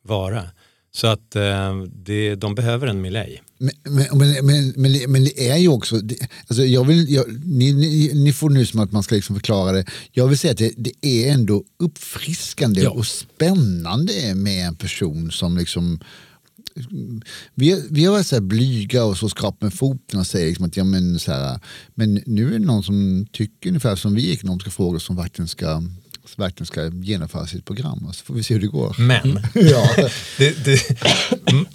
[0.04, 0.50] vara.
[0.92, 3.40] Så att eh, det, de behöver en Milei.
[3.58, 6.16] Men, men, men, men, men det är ju också, det,
[6.48, 9.72] alltså jag vill, jag, ni, ni, ni får nu som att man ska liksom förklara
[9.72, 9.84] det.
[10.12, 12.90] Jag vill säga att det, det är ändå uppfriskande Ja.
[12.90, 16.00] och spännande med en person som liksom
[17.54, 20.66] vi, vi har varit så här blyga och så skrap med foten och säger liksom
[20.66, 21.60] att ja, men, så här,
[21.94, 25.48] men nu är det någon som tycker ungefär som vi i ekonomiska frågor som verkligen
[25.48, 25.82] ska,
[26.36, 28.06] verkligen ska genomföra sitt program.
[28.08, 28.96] Och så får vi se hur det går.
[28.98, 29.94] Men Ja.
[30.38, 31.04] det, det,
[31.50, 31.66] mm,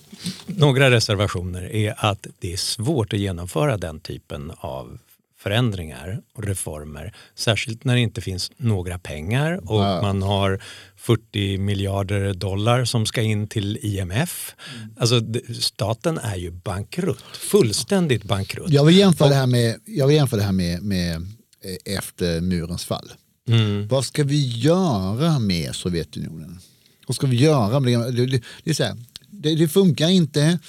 [0.46, 4.98] några reservationer är att det är svårt att genomföra den typen av
[5.44, 7.14] förändringar och reformer.
[7.36, 10.02] Särskilt när det inte finns några pengar och Ja.
[10.02, 10.62] man har
[10.98, 14.56] 40 miljarder dollar som ska in till IMF.
[14.98, 18.70] Alltså, det- staten är ju bankrutt, fullständigt bankrutt.
[18.70, 22.42] Jag vill jämföra det här med, jag vill jämföra det här med, med eh, efter
[22.42, 23.12] murens fall.
[23.48, 23.88] Mm.
[23.88, 26.60] Vad ska vi göra med Sovjetunionen?
[27.08, 27.80] Vad ska vi göra?
[27.80, 28.26] med det?
[28.26, 28.96] Det, det,
[29.30, 30.60] det, det funkar inte.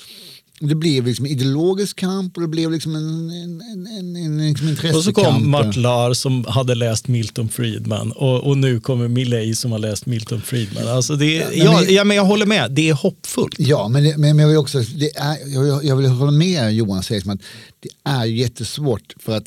[0.60, 4.76] Det blev liksom ideologisk kamp och det blev liksom en, en, en, en, liksom Och
[4.78, 5.26] så intressekamp.
[5.26, 10.06] kom Martlar som hade läst Milton Friedman och, och nu kommer Milley som har läst
[10.06, 10.88] Milton Friedman.
[10.88, 13.54] Alltså det, Ja, ja, men- ja, men jag håller med, det är hoppfullt.
[13.58, 17.02] Ja, men, det, men jag vill också, det är, jag, jag vill hålla med Johan
[17.02, 17.42] Segsman att
[17.80, 19.46] det är jättesvårt för att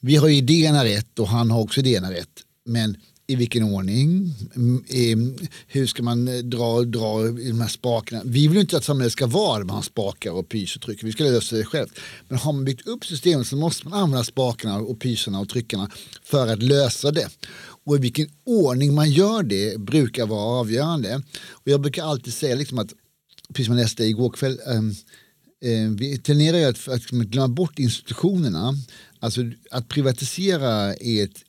[0.00, 2.28] vi har idéerna rätt och han har också idéerna rätt.
[2.66, 2.96] Men
[3.30, 4.34] i vilken ordning?
[5.66, 8.22] Hur ska man eh, dra, dra i de här spakarna?
[8.24, 11.06] Vi vill inte att samhället ska vara man spakar och pys och trycker.
[11.06, 11.88] Vi ska lösa det själv.
[12.28, 15.90] Men har man byggt upp systemet så måste man använda spakarna och pyserna och tryckarna
[16.22, 17.28] för att lösa det.
[17.84, 21.22] Och i vilken ordning man gör det brukar vara avgörande.
[21.48, 22.92] Och jag brukar alltid säga liksom att,
[23.48, 24.94] precis som jag läste igår kväll, ehm,
[25.64, 28.74] ehm, vi tenderar ju att, att glömma bort institutionerna.
[29.20, 31.44] Alltså att privatisera är ett,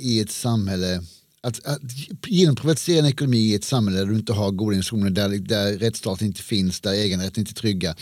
[0.00, 1.02] i ett samhälle
[1.40, 1.80] att, att
[2.26, 5.78] genom privatisera en ekonomi i ett samhälle där du inte har goda institutioner, där, där
[5.78, 7.94] rättsstaten inte finns, där äganderätten inte är trygga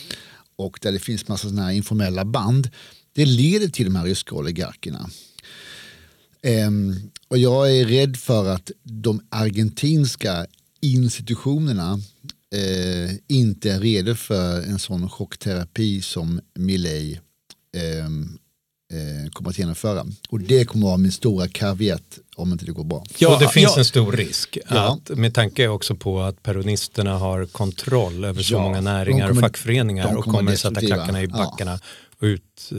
[0.57, 2.71] och där det finns massa sådana här informella band.
[3.13, 5.11] Det leder till de här ryska oligarkerna.
[6.43, 10.47] Um, ehm, och jag är rädd för att de argentinska
[10.81, 11.95] institutionerna
[12.55, 17.21] uh, inte är redo för en sån chockterapi som Milley um,
[17.83, 18.39] ehm,
[18.93, 20.07] eh, kommer att genomföra.
[20.29, 23.05] Och det kommer att vara min stora kaviet om inte det går bra.
[23.19, 23.79] Ja, och det finns ja.
[23.79, 24.93] en stor risk, Ja.
[24.93, 29.41] att, med tanke också på att peronisterna har kontroll över så Ja, många näringar kommer-
[29.43, 31.37] och fackföreningar de och kommer kommer sätta klackarna i Ja.
[31.37, 31.79] backarna
[32.21, 32.71] och, ut,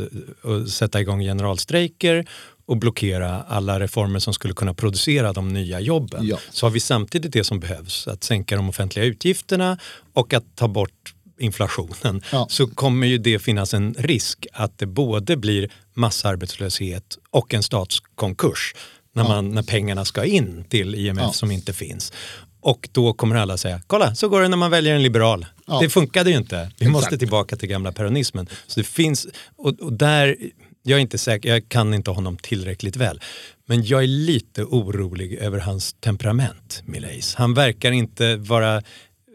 [0.44, 2.26] och sätta igång generalstrejker
[2.66, 6.28] och blockera alla reformer som skulle kunna producera de nya jobben.
[6.28, 6.38] Ja.
[6.52, 9.78] Så har vi samtidigt det som behövs, att sänka de offentliga utgifterna
[10.14, 12.48] och att ta bort inflationen Ja.
[12.50, 18.76] så kommer ju det finnas en risk att det både blir massarbetslöshet och en statskonkurs
[19.16, 21.32] när, man, när pengarna ska in till IMF Ja.
[21.34, 22.14] som inte finns.
[22.62, 25.46] Och då kommer alla säga, kolla så går det när man väljer en liberal.
[25.68, 25.80] Ja.
[25.82, 26.56] Det funkade ju inte.
[26.56, 26.92] Vi Exakt.
[26.92, 28.48] måste tillbaka till gamla peronismen.
[28.68, 29.28] Så det finns,
[29.58, 30.36] och, och där,
[30.84, 33.22] jag är inte säker, jag kan inte honom tillräckligt väl.
[33.68, 37.36] Men jag är lite orolig över hans temperament, Millais.
[37.36, 38.84] Han verkar inte vara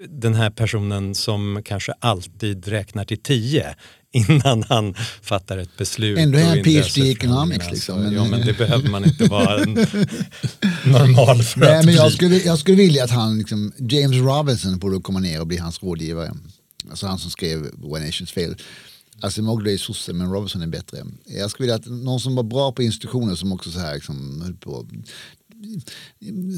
[0.08, 3.74] den här personen som kanske alltid räknar till tio
[4.12, 6.18] innan han fattar ett beslut.
[6.18, 9.62] Ändå är han PhD i economics, liksom, men- ja, men det behöver man inte vara
[9.62, 9.72] en
[10.84, 12.16] normal för Nej, att men jag bli.
[12.16, 15.82] skulle, jag skulle vilja att han, liksom, James Robinson borde komma ner och bli hans
[15.82, 16.32] rådgivare.
[16.90, 18.54] Alltså han som skrev When Nations Fail.
[19.20, 20.98] Alltså Mowgli är sosse men Robinson är bättre.
[21.26, 24.42] Jag skulle vilja att någon som var bra på institutioner som också så här liksom,
[24.42, 24.88] höll på.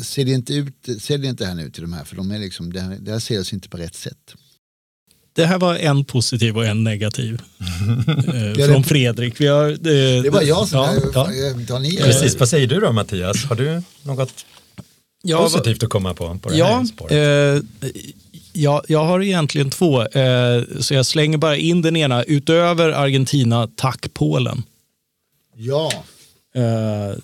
[0.05, 2.39] Ser det inte ut, ser det inte här nu till de här för de är
[2.39, 4.35] liksom, det här, det här ser oss inte på rätt sätt.
[5.33, 7.35] Det här var en positiv och en negativ
[8.59, 9.41] eh, från Fredrik.
[9.41, 9.77] Vi har, eh,
[10.23, 11.67] Det var jag som, ja, ja, ja.
[11.67, 13.45] tar ni Precis, vad säger du då Mattias?
[13.45, 14.47] Har du något
[15.23, 17.13] Ja, positivt att komma på på det Ja, här spåret?
[17.13, 17.93] eh,
[18.53, 20.03] ja, jag har egentligen två.
[20.03, 22.25] Eh, så jag slänger bara in den ena.
[22.25, 24.63] Utöver Argentina, tack Polen.
[25.57, 25.93] Ja,
[26.55, 27.15] Eh,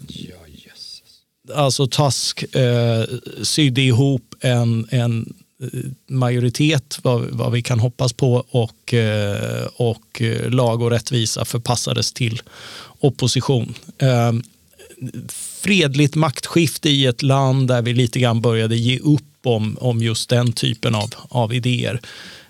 [1.55, 3.05] alltså Tusk eh,
[3.43, 10.23] sydde ihop en, en eh, majoritet, vad, vad vi kan hoppas på, och, eh, och
[10.23, 12.43] eh, lag och rättvisa förpassades till
[12.99, 13.75] opposition.
[13.99, 14.33] Eh,
[15.61, 20.29] fredligt maktskifte i ett land där vi lite grann började ge upp om, om just
[20.29, 22.01] den typen av, av idéer.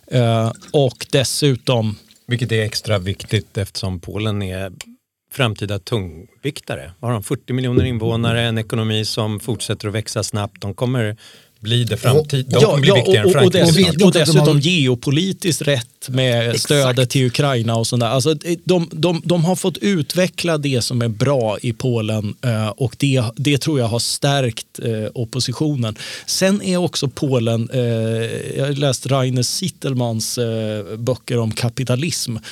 [0.07, 4.73] Eh, och dessutom Vilket är extra viktigt eftersom Polen är
[5.33, 6.93] framtida tungviktare.
[7.01, 10.61] Har de 40 miljoner invånare, en ekonomi som fortsätter att växa snabbt.
[10.61, 11.17] De kommer
[11.63, 12.47] bli det framtid.
[12.49, 13.65] De kommer bli viktigare än och, och, Frankrike.
[13.65, 18.09] dessutom, och dessutom har- geopolitiskt rätt med stödet till Ukraina och sånt där.
[18.09, 22.97] Alltså, de, de, de har fått utveckla det som är bra i Polen eh, och
[22.99, 25.97] det, det tror jag har stärkt eh, oppositionen.
[26.27, 27.81] Sen är också Polen, eh,
[28.57, 32.43] jag har läst Rainer Sittelmans eh, böcker om kapitalism eh,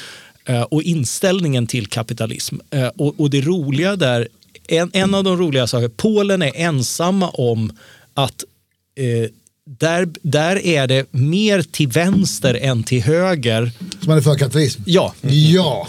[0.63, 2.57] och inställningen till kapitalism.
[2.71, 4.29] Eh, och, och det roliga där,
[4.69, 7.73] en, en av de roliga sakerna, Polen är ensamma om
[8.15, 8.45] att
[8.97, 9.31] eh,
[9.67, 13.71] där, där är det mer till vänster än till höger.
[13.79, 14.83] som man är för kapitalism.
[14.87, 15.89] Ja, Ja.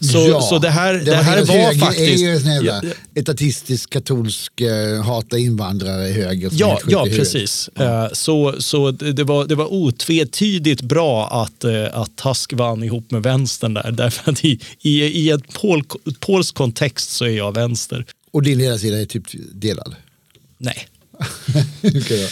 [0.00, 0.40] Så- ja.
[0.40, 3.90] så det här- det här deras var höger faktiskt- är ju en jävla Ja, etatistisk
[3.90, 6.50] katolsk uh, hata invandrare höger.
[6.52, 7.68] ja, ja precis.
[7.68, 12.82] Eh, Så, så det, det var, det var otvetydigt bra att, eh, att Tusk vann
[12.82, 13.90] ihop med vänstern där.
[13.96, 15.82] Därför att i, i, i en pol,
[16.20, 18.04] polsk kontext så är jag vänster.
[18.32, 19.24] Och din ledarsida är typ
[19.54, 19.94] delad.
[20.58, 20.86] Nej.
[21.82, 22.28] Ja.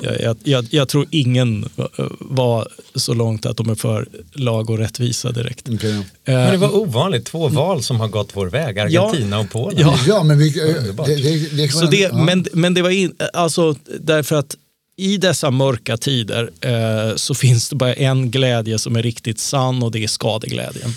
[0.00, 1.84] Jag, jag, jag, jag tror ingen eh,
[2.20, 5.68] var så långt att de är för lag och rättvisa direkt.
[5.68, 6.02] Okej, ja.
[6.24, 9.78] Men det Eh, var ovanligt, två val som har gått vår väg, Argentina och Polen.
[9.80, 9.98] Ja.
[10.06, 11.06] ja, men vi, Underbart.
[11.06, 12.24] det, det, det, Så det, ja.
[12.24, 14.56] men, men det var in, alltså därför att
[14.96, 19.82] i dessa mörka tider eh, så finns det bara en glädje som är riktigt sann
[19.82, 20.90] och det är skadeglädjen.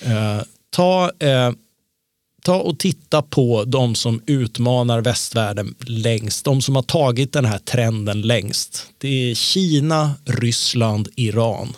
[0.00, 1.50] Eh, ta, eh,
[2.42, 7.58] ta och titta på de som utmanar västvärlden längst, de som har tagit den här
[7.58, 8.86] trenden längst.
[8.98, 11.76] Det är Kina, Ryssland, Iran.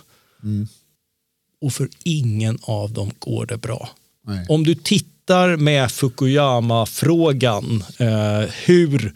[1.61, 3.89] Och för ingen av dem går det bra.
[4.27, 4.47] Nej.
[4.49, 9.15] Om du tittar med Fukuyama-frågan, eh, hur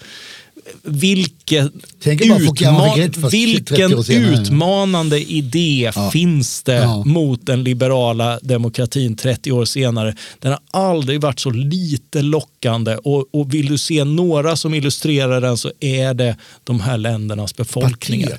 [0.83, 6.11] vilken, 30 vilken utmanande idé Ja.
[6.11, 7.05] finns det Ja.
[7.05, 10.15] mot den liberala demokratin 30 år senare?
[10.39, 15.41] Den har aldrig varit så lite lockande och, och vill du se några som illustrerar
[15.41, 18.39] den så är det de här ländernas befolkningar.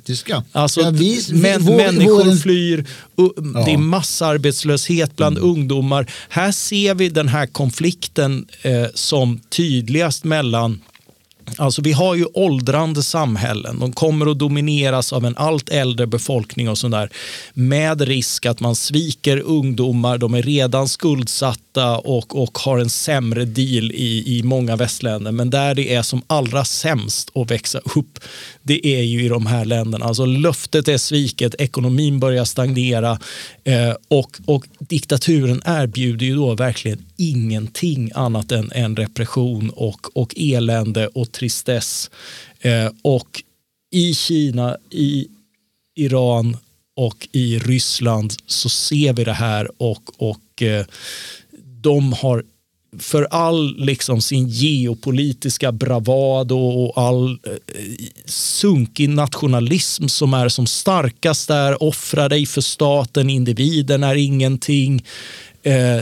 [0.52, 2.80] Alltså, Ja, vi- men, vår- människor vår- flyr,
[3.18, 3.30] u-
[3.66, 3.76] det är.
[3.76, 3.88] Mm.
[3.90, 6.12] massarbetslöshet bland ungdomar.
[6.30, 10.80] Här ser vi den här konflikten eh, som tydligast mellan
[11.58, 13.80] Alltså vi har ju åldrande samhällen.
[13.80, 17.10] De kommer att domineras av en allt äldre befolkning och sådär.
[17.54, 20.18] Med risk att man sviker ungdomar.
[20.18, 25.32] De är redan skuldsatta och, och har en sämre deal i, i många västländer.
[25.32, 28.20] Men där det är som allra sämst att växa upp,
[28.70, 30.06] det är ju i de här länderna.
[30.06, 33.20] Alltså löftet är sviket, ekonomin börjar stagnera
[33.64, 40.34] eh, och, och diktaturen erbjuder ju då verkligen ingenting annat än, än repression och, och
[40.38, 42.12] elände och tristess.
[42.60, 43.44] Eh, och
[43.92, 45.28] i Kina, i
[45.96, 46.58] Iran
[46.96, 50.86] och i Ryssland så ser vi det här och, och eh,
[51.82, 52.44] de har
[52.98, 57.38] för all liksom sin geopolitiska bravad och, all eh,
[58.26, 65.06] sunkig nationalism som är som starkast där, offra dig för staten, individen är ingenting.
[65.64, 66.02] Eh,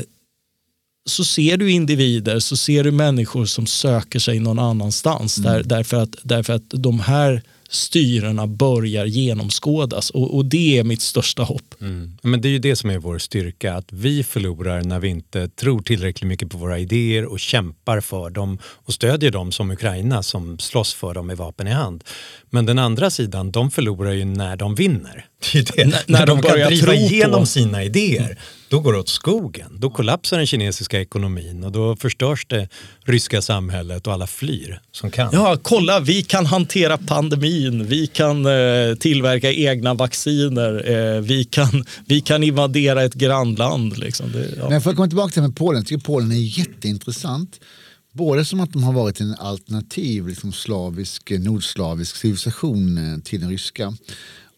[1.05, 5.37] så ser du individer, så ser du människor som söker sig någon annanstans.
[5.37, 5.51] Mm.
[5.51, 11.01] Där, därför, att, därför att de här styrena börjar genomskådas och, och det är mitt
[11.01, 11.66] största hopp.
[11.81, 12.17] Mm.
[12.23, 15.47] Men det är ju det som är vår styrka, att vi förlorar när vi inte
[15.49, 20.23] tror tillräckligt mycket på våra idéer och kämpar för dem och stödjer dem som Ukraina
[20.23, 22.03] som slåss för dem med vapen i hand.
[22.49, 25.25] Men den andra sidan, de förlorar ju när de vinner.
[25.53, 25.81] Det det.
[25.81, 28.37] N- när de kan börjar driva tro igenom på- sina idéer,
[28.69, 29.79] då går det åt skogen.
[29.79, 32.69] Då kollapsar den kinesiska ekonomin och då förstörs det
[33.05, 35.29] ryska samhället och alla flyr som kan.
[35.33, 41.66] Ja, kolla, vi kan hantera pandemin, vi kan eh, tillverka egna vacciner, eh, vi, kan,
[42.05, 43.97] vi kan invadera ett grannland.
[43.97, 44.31] Liksom.
[44.31, 44.69] Det, ja.
[44.69, 47.59] Men för att komma tillbaka till det med Polen, jag tycker Polen är jätteintressant.
[48.13, 53.39] Både som att de har varit en alternativ liksom slavisk, eh, nordslavisk civilisation eh, till
[53.39, 53.93] den ryska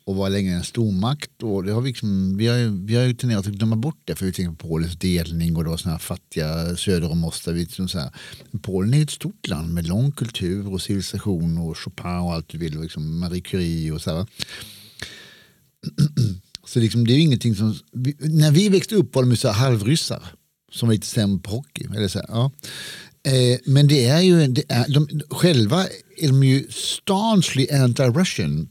[0.05, 1.43] och var länge en stormakt.
[1.43, 4.01] Och det har vi, liksom, vi, har, ju- vi har ju tenderat att glömma bort
[4.05, 7.47] det för vi tänker på Polens delning och då såna här fattiga söder om oss.
[7.47, 7.87] Liksom
[8.61, 12.57] Polen är ett stort land med lång kultur och civilisation och Chopin och allt du
[12.57, 12.77] vill.
[12.77, 14.27] Och liksom Marie Curie och så här.
[16.69, 17.75] Så liksom, det är ju ingenting som...
[17.91, 20.23] Vi, när vi växte upp var de ju så halvryssar
[20.71, 21.87] som var lite sämre på hockey.
[21.95, 22.51] Eller så här, ja.
[23.23, 28.67] eh, men det är ju, det är, de, själva är de ju staunchly anti-Russian.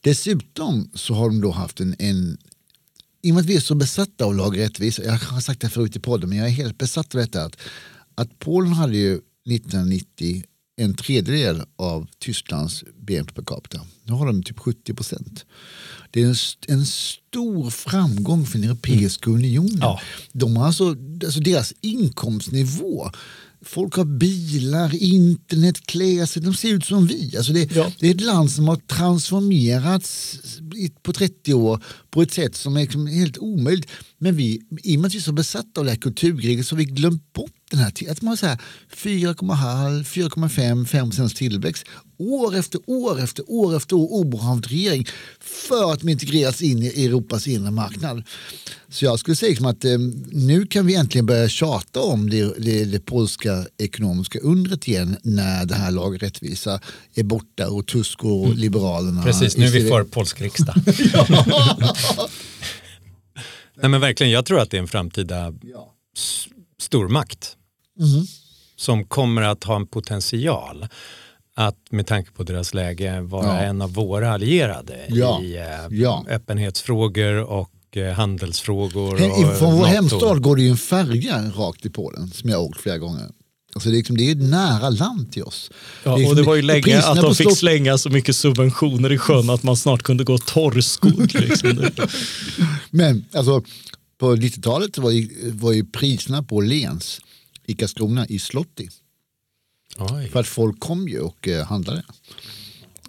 [0.00, 2.38] Dessutom så har de då haft en, en
[3.22, 5.68] i och med att vi är så besatta av lag rättvisa, jag har sagt det
[5.68, 7.56] förut i podden, men jag är helt besatt av detta att,
[8.14, 10.42] att Polen hade ju 1990
[10.76, 13.80] en tredjedel av Tysklands BNP per capita.
[14.02, 15.46] Nu har de typ 70 procent.
[16.10, 16.34] Det är en,
[16.68, 19.78] en stor framgång för den Europeiska unionen.
[19.80, 20.00] Ja.
[20.32, 23.10] De har alltså, alltså deras inkomstnivå
[23.62, 27.36] Folk har bilar, internet, klädsel, de ser ut som vi.
[27.36, 27.92] Alltså det, Ja.
[28.00, 30.38] det är ett land som har transformerats
[31.02, 33.90] på 30 år på ett sätt som är liksom helt omöjligt.
[34.18, 36.74] Men vi, i och med att vi är så besatta av det här kulturkriget så
[36.74, 38.58] har vi glömt bort den här att man har så här
[38.96, 41.84] 4,5, 4,5, 5 procents tillväxt
[42.18, 45.06] år efter år efter år efter år oberoende regering
[45.40, 48.22] för att de integreras in i Europas inre marknad.
[48.88, 49.98] Så jag skulle säga liksom att eh,
[50.32, 55.66] nu kan vi äntligen börja tjata om det, det, det polska ekonomiska undret igen när
[55.66, 56.80] det här lag och rättvisa
[57.14, 59.22] är borta och Tusk och Liberalerna.
[59.22, 60.74] Precis, nu är vi för polsk riksdag.
[63.80, 65.94] Nej men verkligen, jag tror att det är en framtida Ja.
[66.80, 67.57] stormakt
[67.98, 68.26] Mhm.
[68.76, 70.86] som kommer att ha en potential
[71.54, 73.56] att med tanke på deras läge vara Ja.
[73.58, 75.42] en av våra allierade Ja.
[75.42, 76.24] i eh, Ja.
[76.28, 79.14] öppenhetsfrågor och eh, handelsfrågor.
[79.14, 82.64] Och Från vår hemstad går det ju en färja rakt till Polen som jag har
[82.64, 83.26] åkt flera gånger.
[83.74, 85.70] Alltså det, är liksom, det är ett nära land till oss.
[86.04, 89.18] Ja, och liksom- det var ju länge att de fick slänga så mycket subventioner i
[89.18, 91.34] sjön att man snart kunde gå torrskodd.
[91.40, 91.76] Liksom.
[91.76, 92.08] Det-
[92.90, 93.62] Men alltså,
[94.18, 97.20] på 90-talet var ju, var ju priserna på Lens
[97.68, 98.88] i Karlskrona i Slotti.
[99.98, 100.28] Oj.
[100.28, 102.02] För att folk kom ju och eh, handlade.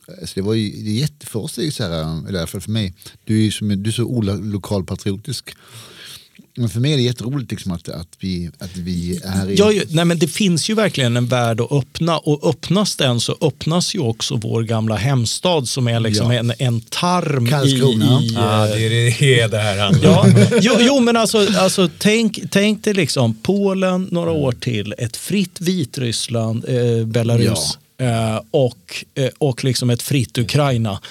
[0.07, 2.23] Eh, Så det var ju det är jätte, för oss är det så här, eh,
[2.27, 2.93] eller fall för mig,
[3.23, 5.55] du är som, du är så ola, lokalpatriotisk.
[6.57, 9.55] Men för mig är det jätteroligt liksom att, att, vi, att vi är i...
[9.55, 13.19] Ja, ju- nej, men det finns ju verkligen en värld att öppna och öppnas den
[13.19, 16.39] så öppnas ju också vår gamla hemstad som är liksom Ja.
[16.39, 17.49] en, en tarm i...
[17.49, 18.21] Karlskrona.
[18.21, 20.33] i Ja, eh, det är det det här handlar om.
[20.37, 25.17] Ja, jo, jo men alltså, alltså tänk, tänk dig liksom Polen några år till, ett
[25.17, 31.01] fritt Vitryssland, eh, Belarus eh, och, eh, och liksom ett fritt Ukraina.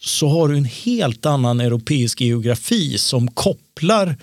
[0.00, 4.16] Så har du en helt annan europeisk geografi som kopplar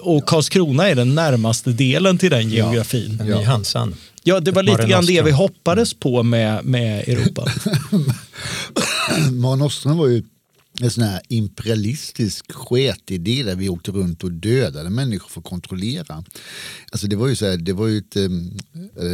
[0.00, 3.18] och Karlskrona är den närmaste delen till den geografin.
[3.20, 3.94] En Ja, ny Hansan.
[4.40, 7.44] det var lite grann det vi hoppades på med, med Europa.
[9.30, 10.22] Mare Nostrum var ju
[10.80, 16.24] en sån här imperialistisk sketidé där vi åkte runt och dödade människor för att kontrollera.
[16.92, 18.58] Alltså det var ju så här, det var ju ett um,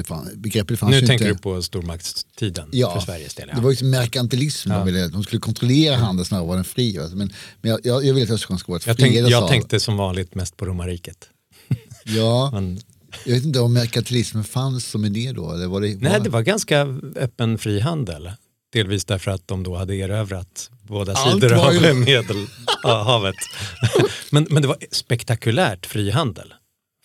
[0.05, 1.37] fan, begreppet fanns Nu ju tänker inte.
[1.39, 3.47] du på stormaktstiden Ja, för Sveriges del.
[3.47, 3.61] Det Ja.
[3.63, 6.99] var ju merkantilism, ville, de skulle kontrollera handeln snarare än vara den fri.
[6.99, 7.17] Alltså.
[7.17, 9.81] Men, men jag, jag, jag vill att Östersjön ska vara ett Jag, tänk, jag tänkte
[9.81, 11.29] som vanligt mest på romarriket.
[12.05, 12.81] Ja, Men,
[13.25, 15.53] jag vet inte om merkantilismen fanns som idé då.
[15.53, 16.81] Eller var det, nej, det var ganska
[17.17, 18.31] öppen frihandel.
[18.73, 23.35] Delvis därför att de då hade erövrat båda Allt sidor var av ju- Medelhavet.
[24.33, 26.55] men, men det var spektakulärt frihandel.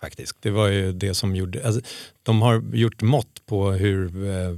[0.02, 0.36] Faktiskt.
[0.42, 1.82] Det var ju det som gjorde, alltså,
[2.24, 4.58] de har gjort mått på hur eh,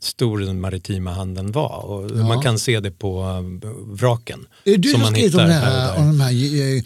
[0.00, 2.14] stor den maritima handeln var och Ja.
[2.28, 4.46] man kan se det på eh, vraken.
[4.64, 6.76] Är du som man om, hittar det här här, om de här eh,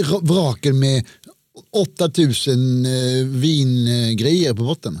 [0.00, 1.06] eh, vraken med
[1.72, 2.90] 8000 eh,
[3.26, 5.00] vingrejer på botten?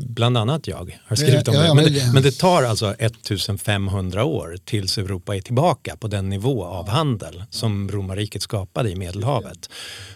[0.00, 1.66] Bland annat jag har skrivit om Ja, det.
[1.66, 2.00] ja, Men, men det.
[2.00, 6.88] det- Men det tar alltså 1500 år tills Europa är tillbaka på den nivå av
[6.88, 9.70] handel som romarriket skapade i Medelhavet.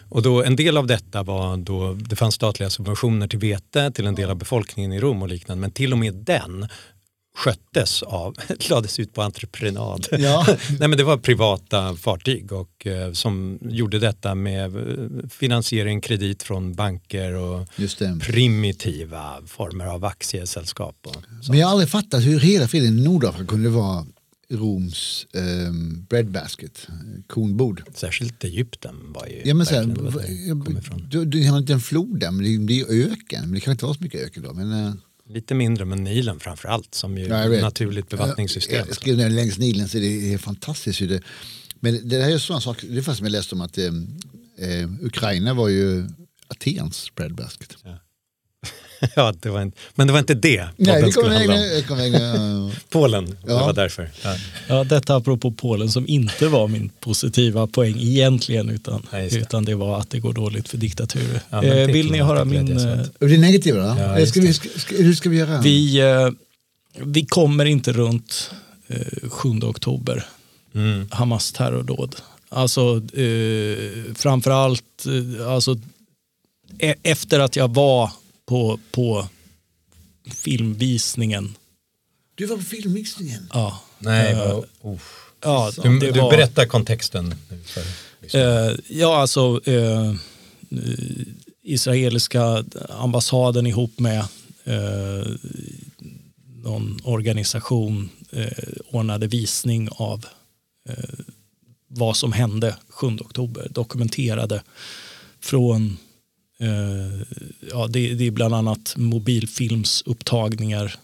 [0.09, 4.07] Och då, en del av detta var då det fanns statliga subventioner till vete till
[4.07, 5.61] en del av befolkningen i Rom och liknande.
[5.61, 6.67] Men till och med den
[7.35, 8.35] sköttes av,
[8.69, 10.07] lades ut på entreprenad.
[10.11, 10.45] Ja.
[10.79, 16.43] Nej, men det var privata fartyg och, eh, som gjorde detta med eh, finansiering, kredit
[16.43, 17.67] från banker och
[17.97, 18.19] det.
[18.21, 21.07] primitiva former av aktiesällskap.
[21.49, 24.05] Men jag har aldrig fattat hur hela friden Nordafrika kunde vara
[24.49, 26.87] Roms um, breadbasket,
[27.27, 27.83] kornbord.
[27.95, 30.19] särskilt Egypten var ju Ja, men v-
[30.73, 31.07] det ifrån.
[31.11, 33.41] du, du har inte en flod där, men det blir ju öken.
[33.41, 34.53] Men det kan inte vara så mycket öken då.
[34.53, 34.93] Men, eh,
[35.29, 38.85] Lite mindre, men Nilen framför allt som ju Ja, naturligt bevattningssystem.
[38.87, 40.99] Jag skrev ner längs Nilen så det är fantastiskt.
[40.99, 41.21] Det,
[41.79, 43.85] men det här är sådana saker, det är fast som jag läste om att eh,
[44.57, 46.07] eh, Ukraina var ju
[46.47, 47.77] Atens breadbasket.
[47.83, 47.99] ja,
[49.41, 51.59] det var en, men det var inte det Nej, vi podden skulle kommer handla om.
[51.59, 51.73] längre.
[51.75, 53.65] jag kommer längre, eh, Polen, det Ja.
[53.65, 54.09] var därför.
[54.23, 54.35] Ja.
[54.67, 59.35] Ja, detta apropå Polen som inte var min positiva poäng egentligen utan, Ja, det.
[59.35, 61.41] utan det var att det går dåligt för diktaturer.
[61.49, 62.77] Ja, men det eh, vill ni höra inte min...
[62.77, 62.99] eh.
[63.19, 64.01] Och det är negativa då?
[64.19, 64.53] Ja, ska vi, det.
[64.53, 65.61] ska, hur ska vi göra?
[65.61, 66.29] Vi, eh,
[67.03, 68.51] vi kommer inte runt
[68.87, 70.25] eh, 7 oktober,
[70.75, 71.07] Mm.
[71.11, 72.15] Hamas terrordåd.
[72.49, 75.05] Alltså eh, framförallt
[75.39, 75.77] eh, alltså,
[76.79, 78.09] e- efter att jag var
[78.45, 79.27] på, på
[80.35, 81.55] filmvisningen.
[82.35, 83.49] Du var på filmvisningen.
[83.53, 84.35] Ja, Nej,
[84.81, 84.99] oh.
[85.41, 87.35] ja, du, det du var- berättar kontexten.
[87.65, 87.81] För,
[88.21, 88.71] lyssnarna.
[88.71, 90.13] Eh, ja, alltså eh,
[91.63, 94.25] israeliska ambassaden ihop med
[96.63, 98.09] någon organisation
[98.91, 100.25] ordnade visning av
[101.87, 103.67] vad som hände 7 oktober.
[103.71, 104.63] Dokumenterade
[105.39, 105.97] från
[107.71, 110.95] ja, det, det är bland annat mobilfilmsupptagningar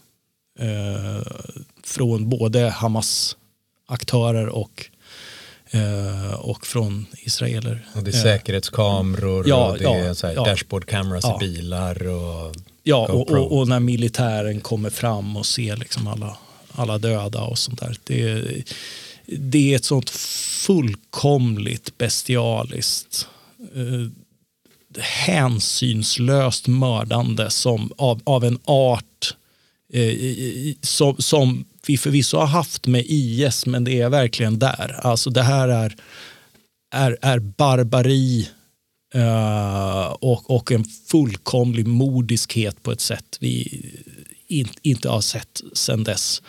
[0.60, 1.22] eh,
[1.84, 3.38] från både Hamas
[3.88, 4.86] aktörer och
[5.72, 7.86] eh, och från israeler.
[7.96, 10.46] och det är Eh, säkerhetskameror Ja, och det ja, är så här ja.
[10.46, 11.38] dashboard cameras Ja.
[11.42, 12.08] i bilar.
[12.08, 16.38] Och, Ja, och, och, och när militären kommer fram och ser liksom alla,
[16.72, 17.98] alla döda och sånt där.
[18.04, 18.44] Det,
[19.26, 23.28] det är ett sånt fullkomligt bestialiskt
[23.76, 24.08] eh,
[25.00, 29.36] hänsynslöst mördande som, av, av en art
[29.94, 30.16] eh,
[30.82, 35.00] som, som vi förvisso har haft med IS, men det är verkligen där.
[35.04, 35.96] Alltså det här är,
[36.94, 38.50] är, är barbari
[39.14, 43.82] eh, och, och en fullkomlig modiskhet på ett sätt vi
[44.48, 46.42] in, inte har sett sedan dess.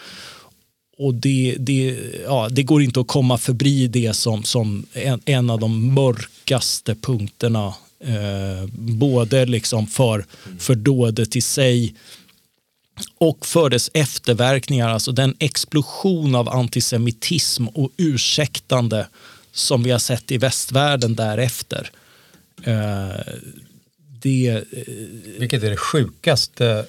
[0.98, 5.50] Och det, det, ja, det går inte att komma förbi det som, som en, en
[5.50, 7.74] av de mörkaste punkterna.
[8.04, 10.24] Eh, både liksom för,
[10.58, 11.94] för dådet i sig
[13.18, 14.88] och för dess efterverkningar.
[14.88, 19.06] Alltså den explosion av antisemitism och ursäktande
[19.52, 21.90] som vi har sett i västvärlden därefter.
[22.64, 23.34] Eh,
[24.22, 24.84] det, eh,
[25.38, 26.86] vilket är det sjukaste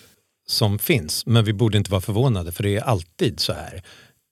[0.47, 1.25] som finns.
[1.25, 3.83] Men vi borde inte vara förvånade för det är alltid så här.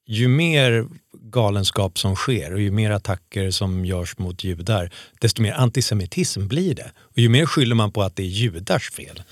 [0.07, 0.87] Ju mer
[1.31, 6.75] galenskap som sker och ju mer attacker som görs mot judar desto mer antisemitism blir
[6.75, 6.91] det.
[6.99, 9.23] Och ju mer skyller man på att det är judars fel.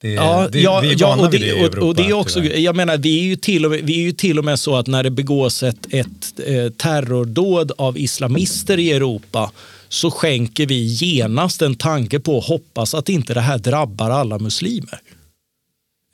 [0.00, 1.86] Det, Ja, det, ja, vi är ja vana och, vid det, det i och, Europa.
[1.86, 2.58] och det är också, tyvärr.
[2.58, 4.76] jag menar, vi är, ju till och med, vi är ju till och med så
[4.76, 9.52] att när det begås ett, ett eh, terrordåd av islamister i Europa
[9.88, 14.38] så skänker vi genast en tanke på att hoppas att inte det här drabbar alla
[14.38, 15.00] muslimer.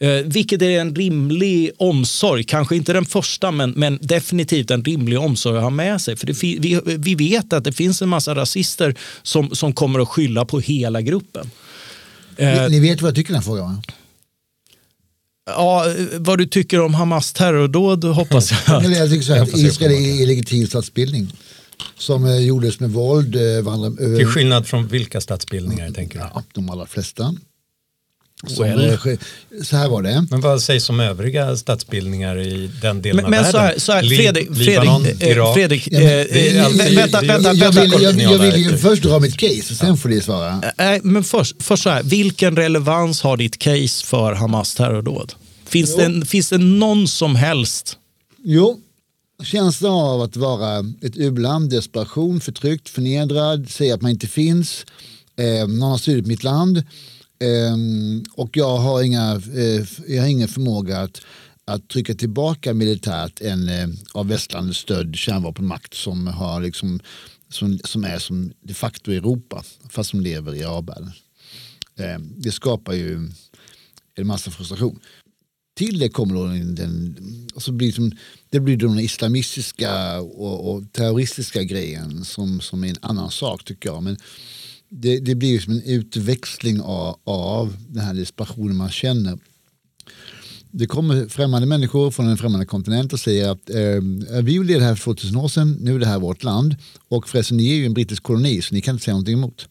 [0.02, 5.18] Eh, vilket är en rimlig omsorg, kanske inte den första men, men definitivt en rimlig
[5.18, 6.16] omsorg att ha med sig.
[6.16, 10.00] För det, fi- vi, vi vet att det finns en massa rasister som, som kommer
[10.00, 11.50] att skylla på hela gruppen.
[12.36, 13.82] Eh, Ni, ni vet vad jag tycker i den frågan va?
[15.46, 15.84] Ja,
[16.18, 18.84] vad du tycker om Hamas terrordåd hoppas jag.
[18.84, 21.32] Jag tycker så här, att Israel är illegitim statsbildning.
[21.98, 23.36] Som eh, gjordes med våld.
[23.36, 26.24] Eh, Till skillnad från vilka statsbildningar tänker du?
[26.34, 27.34] ja, de allra flesta.
[28.46, 28.90] Som, Well.
[28.90, 28.98] eh,
[29.62, 30.26] så här var det.
[30.30, 33.52] Men vad sägs om övriga statsbildningar i den delen Men, av men världen?
[33.52, 35.54] så här, så här Fredrik, Libanon, Fredrik, eh, Irak.
[35.54, 36.26] Fredrik Ja, eh,
[36.76, 39.96] men- eh, vänta, vänta, jag, vill, jag, jag vill ju först dra mitt case, sen
[39.96, 40.62] får ni svara.
[40.78, 45.32] Nej, men först, först så här, vilken relevans har ditt case för Hamas terrordåd?
[45.66, 45.96] Finns, Jo.
[45.98, 47.96] det, en- finns det någon som helst?
[48.44, 48.78] Jo,
[49.44, 54.86] känslan av att vara ett u-land, desperation, förtryckt, förnedrad, säga att man inte finns.
[55.38, 56.82] Eh, någon har styrt mitt land
[57.40, 61.22] Ehm, och jag har, inga, eh, jag har ingen förmåga att,
[61.64, 67.00] att trycka tillbaka militärt en eh, av västlandet stödd kärnvapenmakt som, har liksom,
[67.48, 71.12] som, som är som de facto Europa fast som lever i arabvärlden.
[71.96, 73.30] Ehm, det skapar ju
[74.14, 75.00] en massa frustration.
[75.76, 77.16] Till det kommer då den, den
[77.56, 78.12] så blir som,
[78.50, 83.88] det blir den islamistiska och, och, terroristiska grejen som, som är en annan sak tycker
[83.88, 84.02] jag.
[84.02, 84.16] Men
[84.90, 89.38] det, det blir som en utväxling av, av den här desperationen man känner.
[90.70, 94.84] Det kommer främmande människor från en främmande kontinent och säger att eh, vi gjorde det
[94.84, 96.76] här för 2000 år sedan, nu är det här vårt land
[97.08, 99.68] och förresten ni är ju en brittisk koloni så ni kan inte säga någonting emot.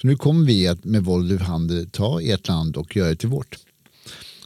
[0.00, 3.16] Så nu kommer vi att med våld och handel ta ert land och göra det
[3.16, 3.56] till vårt.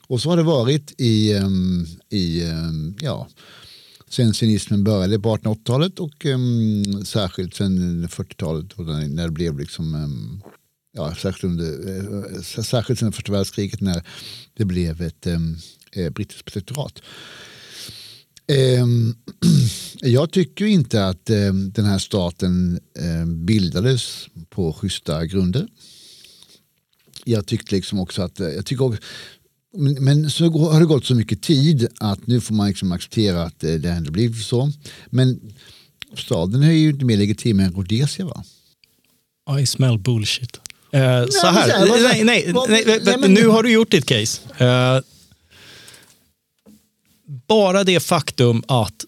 [0.06, 3.28] Och så har det varit i, um, i um, ja,
[4.12, 8.78] sen sionismen började på 1880-talet och um, särskilt sen 40-talet
[9.10, 10.42] när det blev liksom um,
[10.92, 14.02] ja, särskilt, under, uh, särskilt sen första världskriget när
[14.54, 15.56] det blev ett um,
[16.12, 17.02] brittiskt protektorat.
[20.00, 21.26] Jag tycker inte att
[21.72, 22.80] den här staten
[23.26, 25.68] bildades på schyssta grunder.
[27.24, 29.02] Jag tyckte liksom också att, eh, jag tycker också,
[29.72, 33.42] men, men, så har det gått så mycket tid att nu får man liksom acceptera
[33.42, 34.72] att det, det ändå blir så.
[35.06, 35.40] Men
[36.16, 38.44] staden är ju inte mer legitim än Rhodesia va?
[39.60, 40.60] I smell bullshit.
[40.94, 44.40] Uh, så här, nej, nej, nej, nej nu har du gjort ditt case.
[44.60, 45.00] Uh,
[47.48, 49.04] bara det faktum att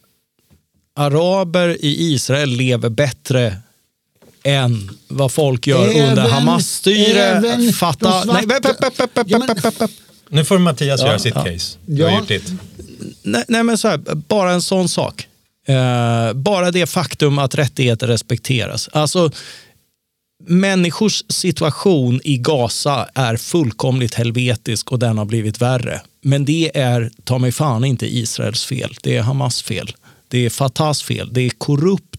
[0.94, 3.56] araber i Israel lever bättre
[4.42, 7.72] än vad folk gör även, under Hamas-styre.
[7.72, 8.24] Fatta...
[8.24, 8.46] Nej,
[10.34, 11.44] nu får Mattias ja, göra sitt ja.
[11.44, 11.78] case.
[11.86, 12.10] Du ja.
[12.10, 12.52] har gjort ditt.
[13.22, 15.28] Nej, nej, men så här, bara en sån sak.
[15.68, 18.88] Uh, bara det faktum att rättigheter respekteras.
[18.92, 19.30] Alltså,
[20.46, 26.00] människors situation i Gaza är fullkomligt helvetisk och den har blivit värre.
[26.22, 28.94] Men det är ta mig fan inte Israels fel.
[29.02, 29.94] Det är Hamas fel.
[30.28, 31.32] Det är Fatahs fel.
[31.32, 31.50] Det är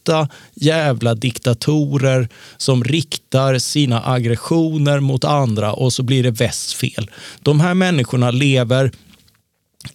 [0.06, 7.10] korrupta jävla diktatorer som riktar sina aggressioner mot andra och så blir det västs fel.
[7.44, 8.92] De här människorna lever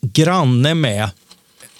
[0.02, 1.10] granne med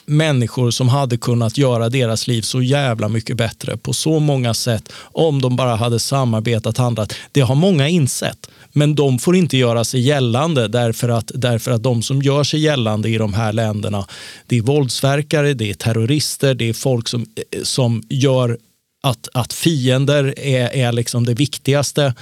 [0.07, 4.93] människor som hade kunnat göra deras liv så jävla mycket bättre på så många sätt
[5.15, 7.15] om de bara hade samarbetat handlat.
[7.33, 8.51] Det har många insett.
[8.73, 12.61] Men de får inte göra sig gällande därför att, därför att de som gör sig
[12.61, 14.07] gällande i de här länderna,
[14.47, 18.59] det är våldsverkare, det är terrorister, det är folk som, eh, som gör
[19.03, 22.15] att, att fiender är, är liksom det viktigaste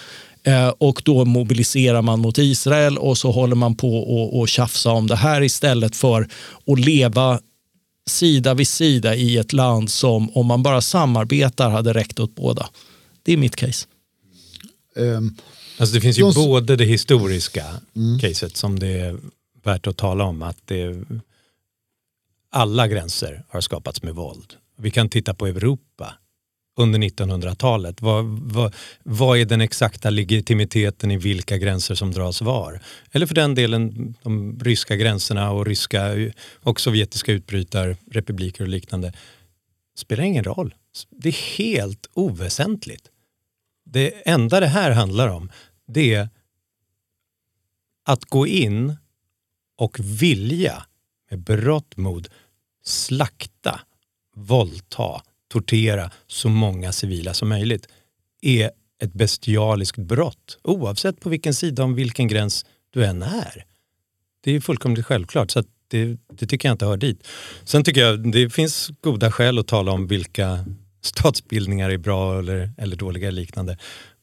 [0.42, 4.90] eh, och då mobiliserar man mot Israel och så håller man på och, och tjafsa
[4.90, 6.28] om det här istället för
[6.66, 7.40] att leva
[8.08, 12.68] sida vid sida i ett land som om man bara samarbetar hade räckt åt båda.
[13.22, 13.86] Det är mitt case.
[14.96, 15.36] Um,
[15.78, 16.34] alltså det finns ju de...
[16.34, 17.64] både det historiska
[17.96, 18.18] mm.
[18.18, 19.18] caset som det är
[19.62, 21.04] värt att tala om att det,
[22.50, 24.54] alla gränser har skapats med våld.
[24.76, 26.14] Vi kan titta på Europa
[26.78, 28.02] under 1900-talet?
[28.02, 32.80] Vad, vad, vad är den exakta legitimiteten i vilka gränser som dras var?
[33.12, 36.14] Eller för den delen de ryska gränserna och ryska
[36.54, 39.12] och sovjetiska utbrytarrepubliker och liknande.
[39.96, 40.74] Spelar ingen roll.
[41.10, 43.04] Det är helt oväsentligt.
[43.84, 45.50] Det enda det här handlar om
[45.88, 46.28] det är
[48.04, 48.96] att gå in
[49.76, 50.84] och vilja
[51.30, 52.28] med berått mod
[52.84, 53.80] slakta,
[54.34, 57.88] våldta, tortera så många civila som möjligt
[58.40, 58.70] är
[59.02, 63.64] ett bestialiskt brott oavsett på vilken sida om vilken gräns du än är.
[64.40, 67.26] Det är fullkomligt självklart så det, det, tycker jag inte hör dit.
[67.64, 70.64] Sen tycker jag det finns goda skäl att tala om vilka
[71.02, 73.78] statsbildningar är bra eller, eller dåliga liknande.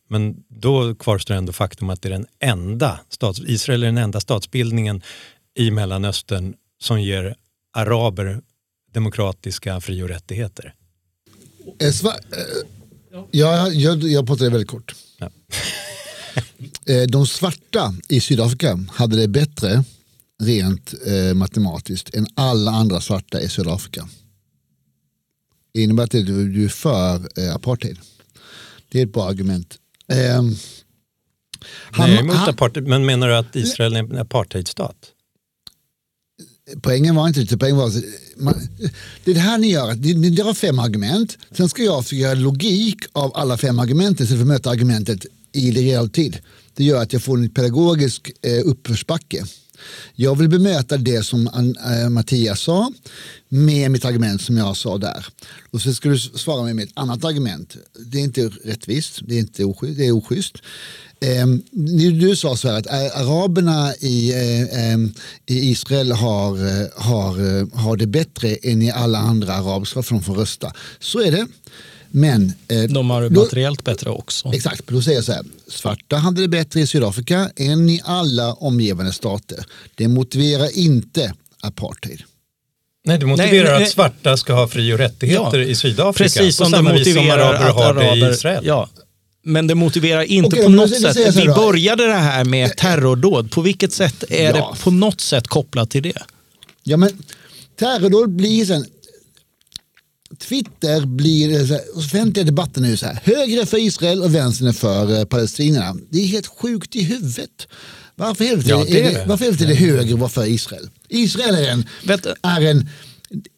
[0.07, 4.19] Men då kvarstår ändå faktum att det är den enda stats, Israel är den enda
[4.19, 5.01] statsbildningen
[5.55, 7.35] i Mellanöstern som ger
[7.73, 8.41] araber
[8.93, 10.73] demokratiska fri och rättigheter.
[11.91, 14.95] Sva eh, ja, jag, jag pratar väldigt kort.
[15.17, 15.29] Ja.
[16.87, 19.83] Eh, de svarta i Sydafrika hade det bättre
[20.43, 24.09] rent eh, matematiskt än alla andra svarta i Sydafrika.
[25.73, 27.99] Det innebär att du är för eh, apartheid.
[28.89, 29.79] Det är ett bra argument.
[30.11, 30.41] Eh,
[31.91, 34.95] han, Nej, emot han, apartheid, men menar du att Israel är en apartheidstat?
[36.81, 37.91] Poängen var inte det, poängen var
[38.37, 38.53] man,
[39.23, 42.33] det är det här ni gör, ni, ni har fem argument, sen ska jag göra
[42.33, 46.37] logik av alla fem argumenten istället för att möta argumentet i realtid.
[46.73, 49.45] Det gör att jag får en pedagogisk eh, uppförsbacke.
[50.15, 52.91] Jag vill bemöta det som äh, eh, Mattias sa
[53.49, 55.25] med mitt argument som jag sa där.
[55.71, 57.75] Och så ska du svara med ett annat argument.
[58.11, 60.57] Det är inte rättvist, det är, inte oschysst, det är oschysst.
[61.19, 61.61] Ehm,
[62.19, 65.13] du sa så här att eh, araberna i, eh, ehm,
[65.45, 66.51] i Israel har,
[67.01, 70.73] har, har det bättre än i alla andra arabiska för de får rösta.
[70.99, 71.47] Så är det.
[72.17, 74.53] Men, eh, De har det då- materiellt bättre också.
[74.53, 75.43] Exakt, då säger jag så här.
[75.67, 79.65] Svarta hade det bättre i Sydafrika än i alla omgivande stater.
[79.95, 82.23] Det motiverar inte apartheid.
[83.05, 86.23] Nej, det motiverar Nej, nej, att svarta ska ha fri och rättigheter i Sydafrika.
[86.23, 88.31] Precis som det vis som motiverar araber att har det i.
[88.33, 88.63] Israel.
[88.65, 88.89] Ja.
[89.43, 91.35] Men det motiverar inte Okej, på något sätt.
[91.35, 93.51] Vi började det här med terrordåd.
[93.51, 94.53] På vilket sätt är Ja.
[94.73, 96.21] det på något sätt kopplat till det?
[96.83, 97.09] Ja men
[97.79, 98.85] terrordåd blir sen
[100.39, 104.67] Twitter blir, här, offentliga debatten är ju så här, höger är för Israel och vänstern
[104.67, 105.95] är för eh, palestinierna.
[106.09, 107.67] Det är helt sjukt i huvudet.
[108.15, 109.25] Varför i helvete Ja, är, det är det, det.
[109.27, 110.89] varför är det höger att vara för Israel?
[111.09, 111.85] Israel är en,
[112.41, 112.89] är en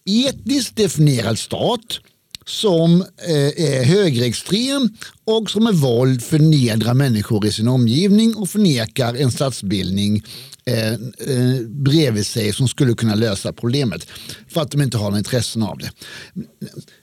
[0.06, 2.00] etniskt definierad stat
[2.46, 4.90] som eh, är högerextrem
[5.26, 10.24] och som med våld förnedrar människor i sin omgivning och förnekar en statsbildning
[10.68, 14.08] eh, eh, bredvid sig som skulle kunna lösa problemet
[14.48, 15.92] för att de inte har några intressen av det.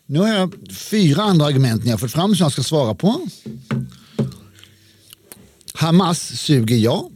[0.07, 3.29] Nu har jag fyra andra argument ni har fått fram som jag ska svara på.
[5.75, 7.11] Hamas suger ja.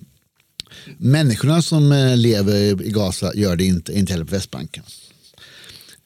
[0.98, 4.84] Människorna som eh, lever i Gaza gör det inte, inte heller på Västbanken.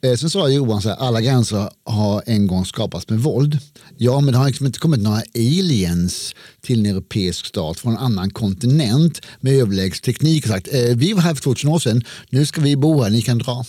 [0.06, 3.58] Eh, sen sa Johan så här, alla gränser har en gång skapats med våld.
[3.96, 7.98] Ja, men det har liksom inte kommit några aliens till en europeisk stat från en
[7.98, 12.04] annan kontinent med överlägsen teknik och sagt eh, vi var här för 2000 år sedan,
[12.30, 13.64] nu ska vi bo här, ni kan dra.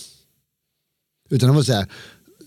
[1.30, 1.86] Utan det var så här,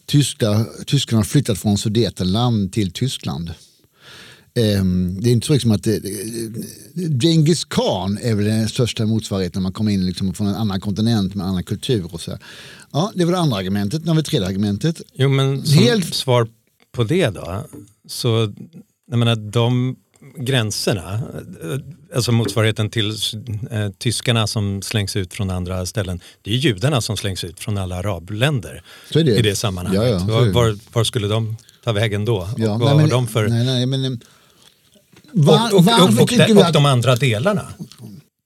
[0.05, 3.53] tyska, tyskarna har flyttat från Sudetenland till Tyskland.
[4.58, 5.88] Ehm, det är inte så liksom att
[7.22, 10.80] Genghis khan är väl den största motsvarigheten när man kommer in liksom från en annan
[10.82, 12.05] kontinent med en annan kultur.
[12.14, 12.38] Och så.
[12.91, 14.01] Ja, det var det andra argumentet.
[14.05, 15.01] Nu har vi tredje argumentet.
[15.14, 16.47] Jo, men som Helt- svar
[16.91, 17.66] på det då,
[18.08, 18.53] så
[19.12, 19.95] jag menar, de
[20.39, 21.22] gränserna,
[22.16, 23.10] alltså motsvarigheten till
[23.72, 27.78] eh, tyskarna som slängs ut från andra ställen, det är judarna som slängs ut från
[27.78, 28.84] alla arabländer
[29.14, 29.20] det.
[29.20, 30.01] i det sammanhanget.
[30.01, 32.49] Ja, ja, var, var, var skulle de ta vägen då?
[32.58, 33.47] Ja, och nej, vad men- har de för...
[33.47, 34.20] Nej, nej, men,
[35.45, 37.67] var, och, och, och, och, de, och de andra delarna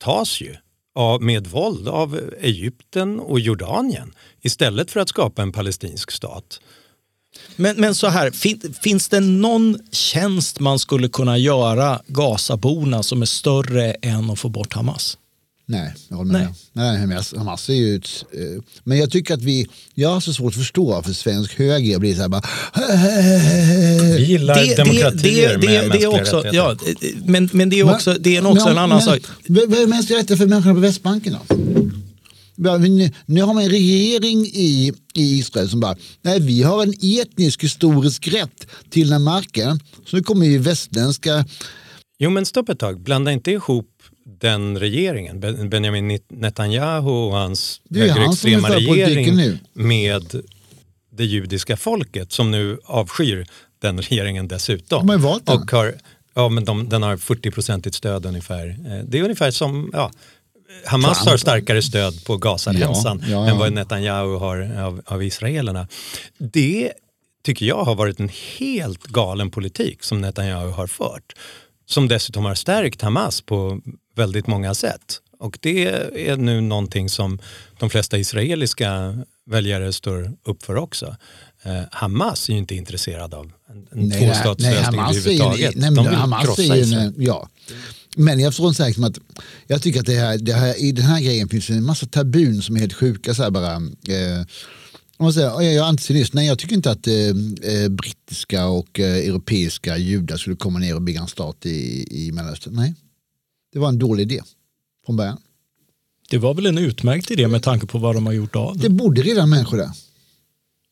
[0.04, 0.56] tas ju
[0.96, 6.60] av, med våld av Egypten och Jordanien istället för att skapa en palestinsk stat.
[7.56, 13.22] Men, men så här, fin, finns det någon tjänst man skulle kunna göra Gazaborna som
[13.22, 15.18] är större än att få bort Hamas?
[15.72, 16.42] Nej, jag håller med.
[16.42, 16.90] Nej.
[16.92, 17.00] dig.
[17.00, 20.34] Nej, Hamas, Hamas är ju ett, eh, men jag tycker att vi, jag har så
[20.34, 22.42] svårt att förstå för svensk höger blir så här bara...
[24.18, 26.58] Vi gillar demokratier med det, det mänskliga är också, rättigheter.
[26.58, 26.76] ja,
[27.26, 29.22] men, men det är också, det är också Men- en annan men, sak.
[29.48, 31.56] Vad är mänskliga rättigheter för människorna på Västbanken då?
[32.56, 36.94] Men nu har man en regering i, i Israel som bara, nej vi har en
[37.22, 39.80] etnisk historisk rätt till den här marken.
[40.06, 41.46] Så nu kommer ju västländska,
[42.24, 43.88] Jo men stopp ett tag, blanda inte ihop
[44.26, 50.42] den regeringen, Ben- Benjamin Netanyahu och hans högerextrema regering med
[51.12, 53.46] det judiska folket som nu avskyr
[53.82, 55.08] den regeringen dessutom.
[55.08, 55.58] De har valt den.
[55.62, 55.94] Och har,
[56.34, 58.68] ja, men de, den har 40-procentigt stöd ungefär.
[58.70, 60.12] Eh, Det är ungefär som ja,
[60.86, 61.30] Hamas Trump.
[61.30, 63.50] har starkare stöd på Gazaremsan ja, ja.
[63.50, 65.88] än vad Netanyahu har av, av israelerna.
[66.38, 66.92] Det
[67.44, 71.34] tycker jag har varit en helt galen politik som Netanyahu har fört.
[71.86, 73.82] Som dessutom har stärkt Hamas på
[74.16, 75.22] väldigt många sätt.
[75.40, 75.86] Och det
[76.30, 77.40] är nu någonting som
[77.80, 81.16] de flesta israeliska väljare står upp för också.
[81.64, 85.76] Eh, Hamas är ju inte intresserad av en, nej, tvåstatslösning överhuvudtaget.
[85.76, 87.14] nej, de vill Hamas krossa Israel.
[87.18, 87.50] ja.
[88.16, 89.18] Men jag förstår inte säkert att
[89.68, 92.62] jag tycker att det här, det här, i den här grejen finns en massa tabun
[92.62, 93.34] som är helt sjuka.
[93.34, 94.40] Så bara, eh,
[95.18, 96.34] om man säger, "Oj, jag är antisionist.
[96.34, 100.96] Nej, jag tycker inte att eh, eh, brittiska och eh, europeiska judar skulle komma ner
[100.96, 102.74] och bygga en stat i, i Mellanöstern.
[102.76, 102.94] Nej,
[103.74, 104.42] det var en dålig idé
[105.06, 105.38] från början.
[106.30, 108.84] Det var väl en utmärkt idé med tanke på vad de har gjort av Det
[108.84, 108.90] det.
[108.90, 109.90] bodde redan människor där.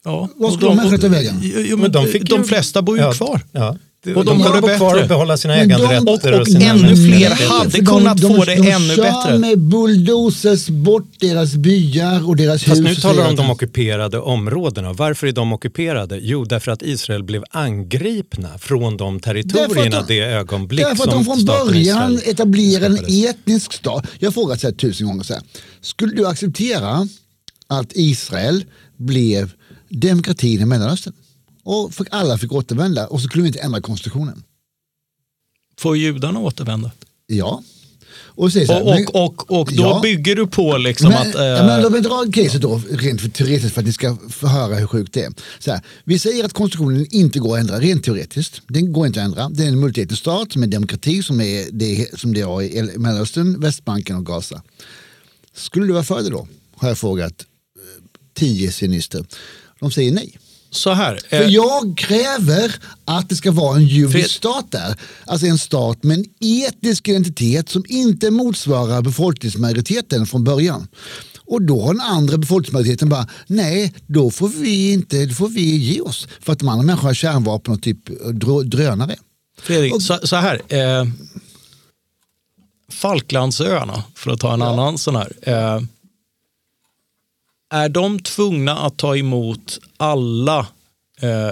[0.04, 0.30] Ja.
[0.36, 1.36] Vad ska de människorna ta vägen?
[1.42, 3.42] Jo, Men de de, fick de flesta bor ju Ja, kvar.
[3.52, 3.78] Ja.
[4.16, 6.34] Och de har det får kvar och behålla sina de- äganderätter.
[6.34, 9.38] och- Och, sina ännu fler hade kunnat få det de ännu kör bättre.
[9.38, 12.86] med bulldozers bort deras byar och deras Fast hus.
[12.86, 14.94] nu och talar de om de att- ockuperade områdena.
[14.94, 16.20] Varför är de ockuperade?
[16.22, 21.04] Jo, därför att Israel blev angripna från de territorierna Därför att de- det ögonblick Därför
[21.04, 23.26] att som de från början Israel etablerar en skapades.
[23.26, 24.06] etnisk stat.
[24.20, 25.24] Jag har frågat så här tusen gånger.
[25.24, 25.44] Så här.
[25.82, 27.08] Skulle du acceptera
[27.68, 28.66] att Israel
[28.98, 29.52] blev
[29.90, 31.14] demokratin i Mellanöstern?
[31.70, 34.44] Och alla fick återvända och så skulle vi inte ändra konstitutionen.
[35.80, 36.92] Får judarna återvända?
[37.28, 37.64] Ja.
[38.12, 40.00] Och, så här, Och, men- och, och, och då Ja.
[40.04, 41.34] bygger du på liksom men, att...
[41.36, 44.48] ja, men låt mig dra caset då, rent för, teoretiskt för att ni ska få
[44.48, 45.34] höra hur sjukt det är.
[45.60, 48.62] Så här, vi säger att konstitutionen inte går att ändra, rent teoretiskt.
[48.68, 49.50] Den går inte att ändra.
[49.50, 53.00] Det är en multietnisk stat är demokrati som är det, som det är i El-
[53.00, 54.62] Mellanöstern, Västbanken och Gaza.
[55.54, 56.48] Skulle du vara för det då?
[56.76, 58.04] Har jag frågat eh,
[58.34, 59.26] tio sionister.
[59.80, 60.40] De säger nej.
[60.72, 61.20] Så här.
[61.30, 64.96] För eh, jag kräver att det ska vara en judisk stat där.
[65.26, 66.26] Alltså en stat med en
[66.68, 70.88] etnisk identitet som inte motsvarar befolkningsmajoriteten från början.
[71.46, 75.76] Och då har den andra befolkningsmajoriteten bara, nej, då får vi inte, då får vi
[75.78, 76.28] ge oss.
[76.42, 79.16] För att de andra människorna har kärnvapen och typ drö- drönare.
[79.62, 80.62] Fredrik, så, så här.
[80.68, 81.06] Eh,
[82.92, 85.34] Falklandsöarna, för att ta en annan sån här.
[85.42, 85.82] Eh,
[87.70, 90.60] är de tvungna att ta emot alla
[91.22, 91.52] eh,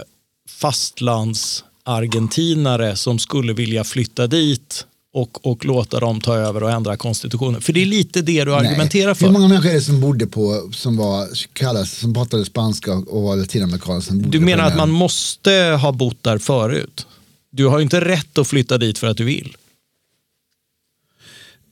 [0.50, 7.62] fastlandsargentinare som skulle vilja flytta dit och, och låta dem ta över och ändra konstitutionen?
[7.62, 9.16] För det är lite det du argumenterar Nej.
[9.16, 9.26] för.
[9.26, 13.24] Hur många människor är det som bodde på, som var, kallas, som pratade spanska och
[13.24, 14.28] var latinamerikaner?
[14.28, 15.52] Du menar att man måste
[15.82, 17.08] ha bott där förut?
[17.50, 19.58] Du har ju inte rätt att flytta dit för att du vill.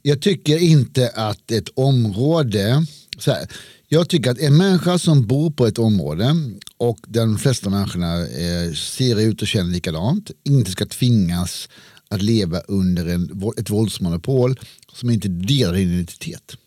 [0.01, 2.85] Jag tycker inte att ett område,
[3.17, 3.47] så här,
[3.95, 6.35] jag tycker att en människa som bor på ett område
[6.77, 11.69] och de flesta människorna eh, ser ut och känner likadant, inte ska tvingas
[12.09, 14.59] att leva under en, ett våldsmonopol
[14.93, 16.57] som inte delar din identitet.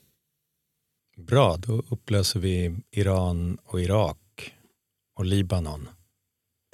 [1.16, 4.52] Bra, då upplöser vi Iran och Irak
[5.18, 5.88] och Libanon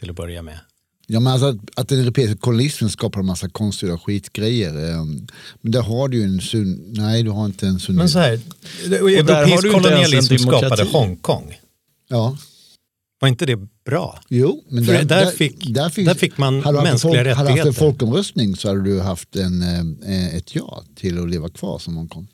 [0.01, 0.61] till att börja med.
[1.07, 4.91] Ja, men alltså att, att den europeiska kolonismen skapar en massa konstiga skitgrejer.
[4.91, 5.05] Eh,
[5.61, 6.85] men där har du ju en sunn...
[6.97, 7.97] Nej, du har inte en sunn...
[7.97, 8.41] Men så här,
[8.89, 10.85] där europeisk kolonialism skapade.
[10.85, 11.55] Hongkong.
[12.09, 12.37] Ja,
[13.21, 14.21] Var inte det bra?
[14.29, 14.65] jo.
[14.69, 17.41] Men där fick- där fick man hade du haft en mänskliga folk, Hade du haft
[17.51, 17.73] en rättigheter.
[17.81, 19.63] folkomröstning så hade du haft en,
[20.03, 22.27] eh, ett ja till att leva kvar som Hongkong.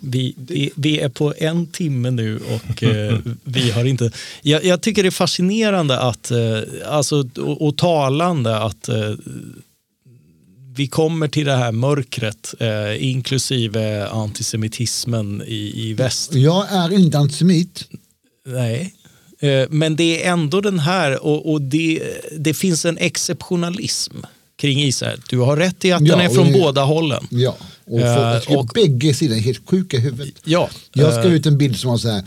[0.00, 4.10] Vi, vi, vi är på en timme nu och eh, vi har inte...
[4.42, 6.38] Jag, jag tycker det är fascinerande att, eh,
[6.86, 9.12] alltså, och, och talande att eh,
[10.76, 16.34] vi kommer till det här mörkret, eh, inklusive antisemitismen i, i väst.
[16.34, 17.84] Jag är inte antisemit.
[18.46, 18.94] Nej.
[19.40, 22.02] Eh, Men det är ändå den här, och, och det,
[22.38, 24.16] det finns en exceptionalism
[24.56, 25.20] kring Israel.
[25.28, 27.26] Du har rätt i att Ja, den är från det- båda hållen.
[27.30, 27.56] Ja,
[27.90, 30.34] och, Eh, folk, och- bägge sidor är helt sjuka i huvudet.
[30.44, 32.24] Ja, Jag skrev eh, ut en bild som var så här,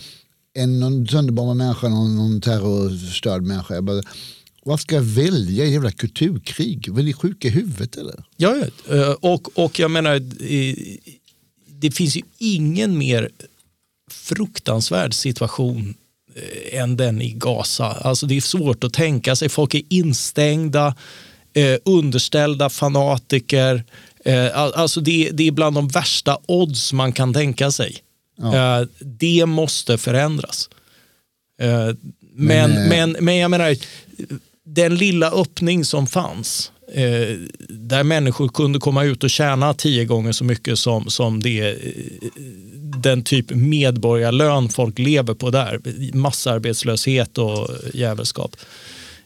[0.53, 3.73] en någon sönderbombad människa, någon, någon terrorstörd människa.
[3.73, 4.01] Jag bara,
[4.65, 5.65] vad ska jag välja?
[5.65, 6.87] Jävla kulturkrig?
[6.87, 8.23] Är ni sjuka i huvudet eller?
[8.37, 8.55] Ja.
[8.91, 10.75] Eh, och, och jag menar, eh,
[11.79, 13.29] det finns ju ingen mer
[14.11, 15.93] fruktansvärd situation
[16.35, 17.85] eh, än den i Gaza.
[17.85, 19.49] Alltså det är svårt att tänka sig.
[19.49, 20.95] Folk är instängda,
[21.53, 23.83] eh, underställda fanatiker.
[24.25, 27.97] Eh, all- alltså det, det är bland de värsta odds man kan tänka sig.
[28.37, 28.79] Ja.
[28.81, 30.69] Eh, det måste förändras.
[31.61, 31.95] Eh,
[32.35, 33.75] men, eh, men, men jag menar,
[34.65, 37.37] den lilla öppning som fanns eh,
[37.69, 42.31] där människor kunde komma ut och tjäna tio gånger så mycket som, som det, eh,
[42.97, 45.79] den typ medborgarlön folk lever på där,
[46.15, 48.55] massarbetslöshet och jävelskap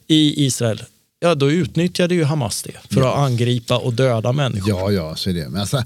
[0.08, 0.82] i Israel.
[1.20, 4.70] Ja, då utnyttjade ju Hamas det för att angripa och döda människor.
[4.70, 5.50] Ja, ja, så är det.
[5.50, 5.84] Men alltså,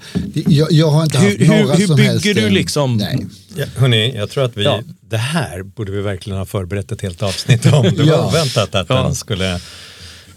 [0.48, 2.24] jag, jag har inte Hur- haft hur- några hur som bygger helst...
[2.26, 3.26] du eh, liksom- Nej.
[3.56, 4.80] Ja, hörni, jag tror att vi, Ja.
[5.02, 7.84] det här borde vi verkligen ha förberett ett helt avsnitt om.
[7.84, 8.28] Det var Ja.
[8.28, 9.04] oväntat att Ja.
[9.04, 9.60] den skulle eh,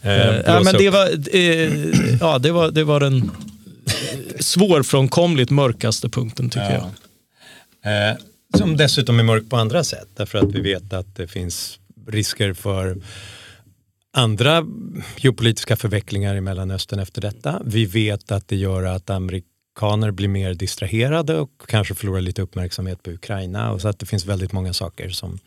[0.03, 0.95] Eh, ja, men det, upp.
[0.95, 3.31] var, eh, ja, det, var, det var den
[4.41, 6.73] svårfrånkomligt mörkaste punkten tycker
[7.85, 8.11] jag.
[8.11, 8.17] Eh,
[8.59, 10.09] som dessutom är mörk på andra sätt.
[10.17, 11.79] Därför att vi vet att det finns
[12.09, 12.97] risker för
[14.15, 14.67] andra
[15.17, 17.63] geopolitiska förvecklingar i Mellanöstern efter detta.
[17.65, 23.03] Vi vet att det gör att amerikaner blir mer distraherade och kanske förlorar lite uppmärksamhet
[23.03, 23.73] på Ukraina.
[23.73, 25.39] Och så att det finns väldigt många saker som,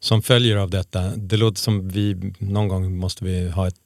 [0.00, 1.16] som följer av detta.
[1.16, 3.78] Det låter som vi någon gång måste vi ha ett,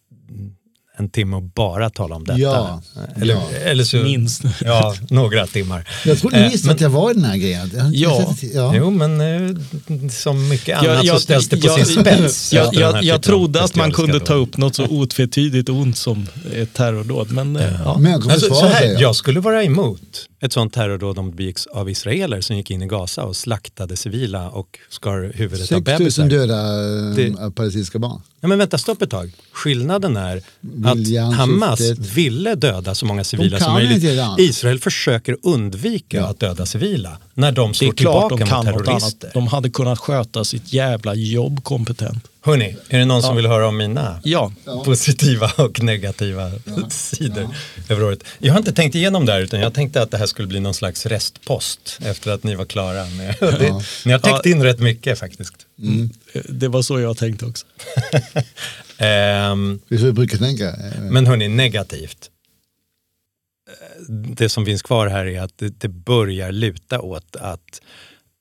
[0.98, 2.38] en timme och bara tala om detta.
[2.38, 2.82] Ja,
[3.16, 3.48] Eller, ja.
[3.64, 4.42] eller så, Minst.
[4.64, 5.88] Ja, några timmar.
[6.04, 7.70] Jag trodde Eh, ni visste men- att jag var i den här grejen.
[7.74, 8.34] Jag Ja.
[8.54, 8.72] ja.
[8.76, 9.56] Jo, men eh,
[10.10, 12.52] som mycket annat Jag, jag, så ställs det på jag, sin spets.
[12.52, 14.24] jag, jag, jag trodde att man kunde dåd.
[14.26, 17.30] ta upp något så otvetydigt ont som ett terrordåd.
[17.32, 17.98] Men eh, ja.
[17.98, 20.00] Människor Alltså, så här, jag skulle vara emot
[20.42, 23.96] ett sånt terrordåd om det begicks av israeler som gick in i Gaza och slaktade
[23.96, 26.28] civila och skar huvudet av 6 000 bebisar.
[26.28, 26.62] döda
[27.16, 28.20] Det- palestinska barn.
[28.40, 29.32] Ja, men vänta, stopp ett tag.
[29.52, 30.36] Skillnaden är
[30.84, 32.06] att Viljan, Hamas syftet.
[32.06, 34.04] ville döda så många civila som möjligt.
[34.38, 36.26] Israel försöker undvika Ja.
[36.26, 39.30] att döda civila när de Det slår är klart tillbaka de kan mot terrorister.
[39.34, 42.28] De hade kunnat sköta sitt jävla jobb kompetent.
[42.44, 44.52] Hörni, är det någon som vill höra om mina Ja,
[44.84, 46.50] positiva och negativa
[46.90, 47.48] sidor
[47.88, 48.24] över året?
[48.38, 50.60] Jag har inte tänkt igenom det här utan jag tänkte att det här skulle bli
[50.60, 53.04] någon slags restpost efter att ni var klara.
[53.04, 55.54] Med, det, ni har täckt in rätt mycket faktiskt.
[56.34, 57.66] eh, det var så jag tänkte också.
[58.98, 60.74] Ehm, Det är så jag brukar tänka.
[61.00, 62.30] Men hörni, negativt.
[64.36, 67.82] Det som finns kvar här är att det, det börjar luta åt att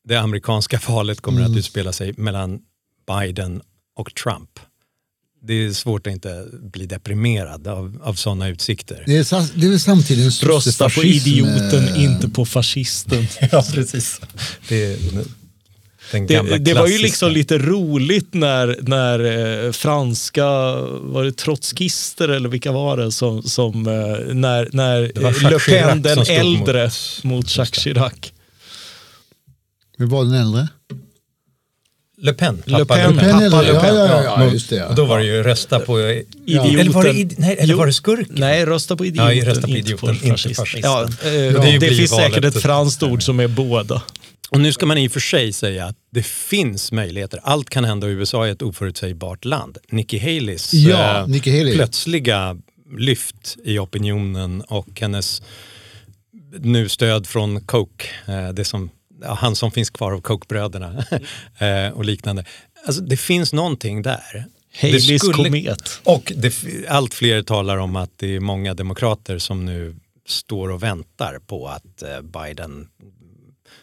[0.07, 2.59] det amerikanska valet kommer att utspela sig mellan
[3.07, 3.61] Biden
[4.01, 4.49] och Trump.
[5.43, 9.03] det är svårt att inte bli deprimerad av, av sådana utsikter.
[9.05, 13.27] Det är, det är väl samtidigt Rösta på idioten, eh, inte på fascisten.
[13.51, 14.21] ja, precis.
[14.69, 14.99] Det
[16.11, 19.19] Det, gamla det var ju liksom lite roligt när, när
[19.65, 20.45] eh, franska,
[21.01, 26.01] var det trotskister eller vilka var det som, som eh, när, när eh, Le Pen
[26.01, 28.13] den äldre mot- mot, Jacques Chirac.
[29.97, 30.67] Hur var den äldre?
[32.23, 33.39] Le Pen, Le pappa Pen, Le Pen.
[33.39, 33.95] Pen pappa eller- Le Pen.
[33.95, 34.87] ja, ja, ja, just det, ja.
[34.87, 36.79] Och då var det ju rösta på Idioten.
[36.79, 38.35] Eller var det, id- nej, eller var det skurken?
[38.37, 40.55] Nej, rösta på Ja, idioten, rösta på inte idioten, på inte fascisten.
[40.65, 40.91] fascisten.
[40.91, 44.01] Ja, eh, det det, blir finns säkert ett franskt ord som är båda.
[44.49, 47.39] Och nu ska man i och för sig säga att det finns möjligheter.
[47.43, 49.77] Allt kan hända och USA är ett oförutsägbart land.
[49.91, 51.75] Nikki Haleys Ja, eh, Nikki Haley.
[51.75, 52.57] plötsliga
[52.97, 55.41] lyft i opinionen och hennes
[56.59, 58.89] nu stöd från Coke, eh, det som, ja,
[59.25, 61.05] han som finns kvar av Coke-bröderna
[61.57, 62.45] eh, och liknande.
[62.85, 64.45] Alltså, det finns någonting där.
[64.81, 65.99] Det Haleys skulle- komet.
[66.03, 66.53] Och det,
[66.89, 69.95] allt fler talar om att det är många demokrater som nu
[70.27, 72.87] står och väntar på att eh, Biden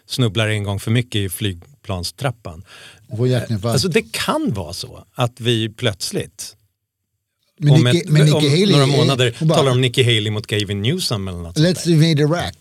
[0.07, 2.65] snubblar en gång för mycket i flygplanstrappan.
[3.63, 3.71] Fall.
[3.73, 6.57] Alltså det kan vara så att vi plötsligt
[7.59, 10.31] men om, Nikki, ett, men Nikki om Haley några månader bara, talar om Nikki Haley
[10.31, 12.55] mot Gavin Newsom eller något Let's invade Iraq.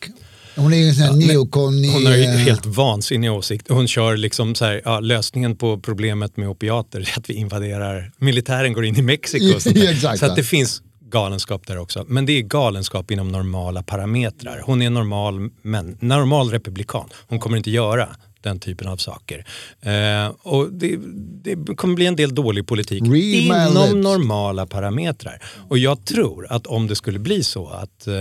[0.57, 1.73] Hon är ju en sån här men neokon.
[1.73, 3.69] i, Hon har ju eh, helt vansinnig åsikt.
[3.69, 8.11] Hon kör liksom så här, ja, lösningen på problemet med opiater är att vi invaderar,
[8.17, 9.55] militären går in i Mexiko.
[9.55, 9.77] Och sånt.
[9.87, 10.29] Ja, exakt, så ja.
[10.29, 12.05] att det finns galenskap där också.
[12.07, 14.61] Men det är galenskap inom normala parametrar.
[14.65, 17.09] Hon är normal, men, normal republikan.
[17.27, 18.09] Hon kommer inte göra
[18.41, 19.45] den typen av saker.
[19.81, 20.97] Eh, och det,
[21.43, 25.41] det kommer bli en del dålig politik inom normala parametrar.
[25.69, 28.13] Och jag tror att om det skulle bli så att eh,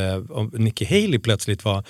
[0.53, 1.85] Nikki Haley plötsligt var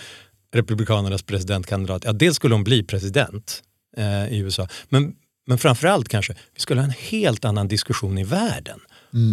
[0.52, 3.62] Republikanernas presidentkandidat, ja dels skulle hon bli president
[3.96, 5.14] eh, i USA, men,
[5.46, 8.80] men framförallt kanske, vi skulle ha en helt annan diskussion i världen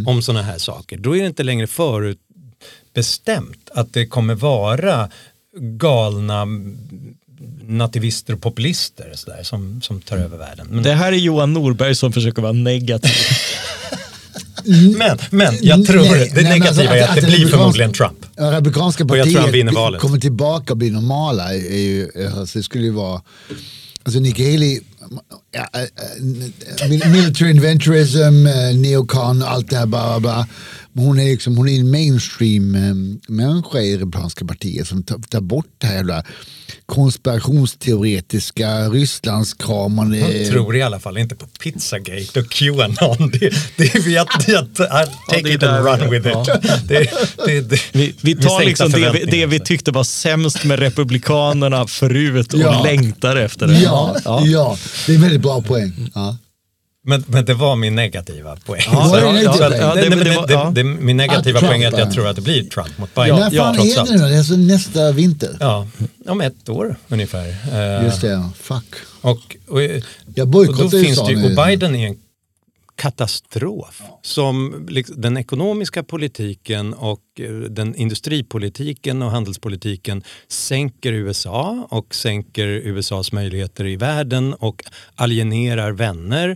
[0.07, 0.97] om sådana här saker.
[0.97, 5.09] Då är det inte längre förutbestämt att det kommer vara
[5.57, 6.45] galna
[7.61, 10.67] nativister och populister så där, som, som tar över världen.
[10.69, 13.11] Men, Det här är Johan Norberg som försöker vara negativ.
[14.97, 17.93] men, men jag tror Nej, det nej, alltså negativa är att- att det blir förmodligen
[17.93, 18.25] Trump.
[18.37, 19.35] Republikanska partiet
[19.99, 21.53] kommer tillbaka och blir normala.
[21.53, 23.21] Är ju, alltså det skulle ju vara...
[24.05, 24.79] Alltså Nikki Haley,
[25.51, 29.85] ja, äh, äh, mil- military inventorism, äh, neocon allt det här.
[29.85, 30.47] Bla, bla, bla.
[30.93, 32.81] Men hon är liksom, hon är en mainstream äh,
[33.27, 36.23] människa i Republikanska partiet som tar, tar bort det här jävla
[36.85, 40.17] konspirationsteoretiska Rysslandskramande.
[40.17, 43.31] Jag tror i alla fall inte på Pizzagate och Qanon.
[43.39, 46.29] Det, det är vi att, att, att take det är it and run vi- with
[46.33, 46.55] ja.
[46.55, 46.61] it.
[46.87, 47.09] Det,
[47.45, 50.79] det, det, Vi, vi tar sänkta liksom det, vi- det vi tyckte var sämst med
[50.79, 52.83] Republikanerna förut och Ja.
[52.83, 53.79] längtar efter det.
[53.79, 54.77] Ja, ja.
[55.05, 56.11] det är en väldigt bra poäng.
[56.15, 56.37] Ja.
[57.05, 58.81] Men, men det var min negativa poäng.
[58.85, 59.19] Ja.
[59.19, 59.95] Ja,
[60.49, 60.71] ja.
[60.99, 63.35] Min negativa Att poäng är att jag tror att det blir Trump mot Biden.
[63.35, 64.25] När fan trots är det nu då?
[64.25, 65.57] Det är alltså nästa vinter?
[65.59, 65.87] Ja,
[66.27, 67.47] om ett år ungefär.
[67.73, 68.51] Eh, Just det, ja.
[68.59, 68.85] fuck.
[69.21, 70.01] Och, och, Jag och
[70.35, 71.45] då bojkottar finns USA det ju, nu.
[71.57, 72.15] och Biden är en
[73.03, 74.01] katastrof.
[74.21, 82.67] Som liksom, den ekonomiska politiken och eh, den industripolitiken och handelspolitiken sänker USA och sänker
[82.67, 84.83] USAs möjligheter i världen och
[85.15, 86.49] alienerar vänner.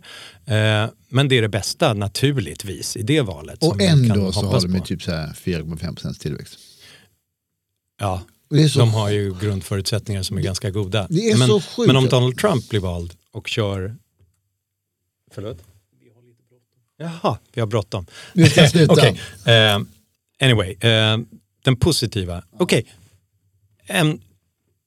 [0.45, 3.63] Eh, men det är det bästa naturligtvis i det valet.
[3.63, 6.59] Och ändå så har de ju typ så här 4,5 procents tillväxt.
[7.99, 8.21] Ja,
[8.71, 11.07] så de har ju grundförutsättningar som är ganska goda.
[11.09, 11.87] det är men, så sjukt.
[11.87, 13.95] men om Donald Trump blir vald och kör...
[15.31, 15.66] Förlåt?
[16.97, 18.05] Jaha, vi har bråttom.
[18.33, 18.93] Vi ska sluta.
[18.97, 19.79] Okej, eh,
[20.41, 21.17] anyway, eh,
[21.63, 22.43] den positiva.
[22.59, 22.85] Okej,
[23.85, 24.21] En-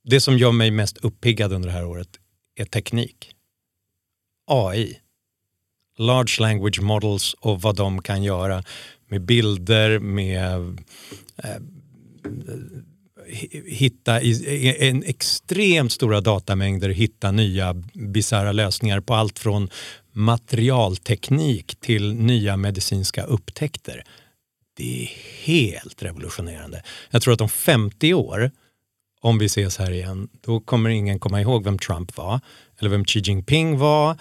[0.05, 2.09] det som gör mig mest uppiggad under det här året
[2.57, 3.35] är teknik.
[4.47, 4.99] AI.
[5.99, 8.65] Large language models och vad de kan göra
[9.09, 10.79] med bilder, med
[11.37, 12.85] hi-
[13.67, 19.71] hitta i, en extremt stora datamängder hitta nya bisarra lösningar på allt från
[20.13, 24.05] materialteknik till nya medicinska upptäckter.
[24.77, 25.11] Det är
[25.45, 26.83] helt revolutionerande.
[27.11, 28.51] Jag tror att om 50 år,
[29.21, 32.41] om vi ses här igen, då kommer ingen komma ihåg vem Trump var
[32.79, 34.17] eller vem Xi Jinping var.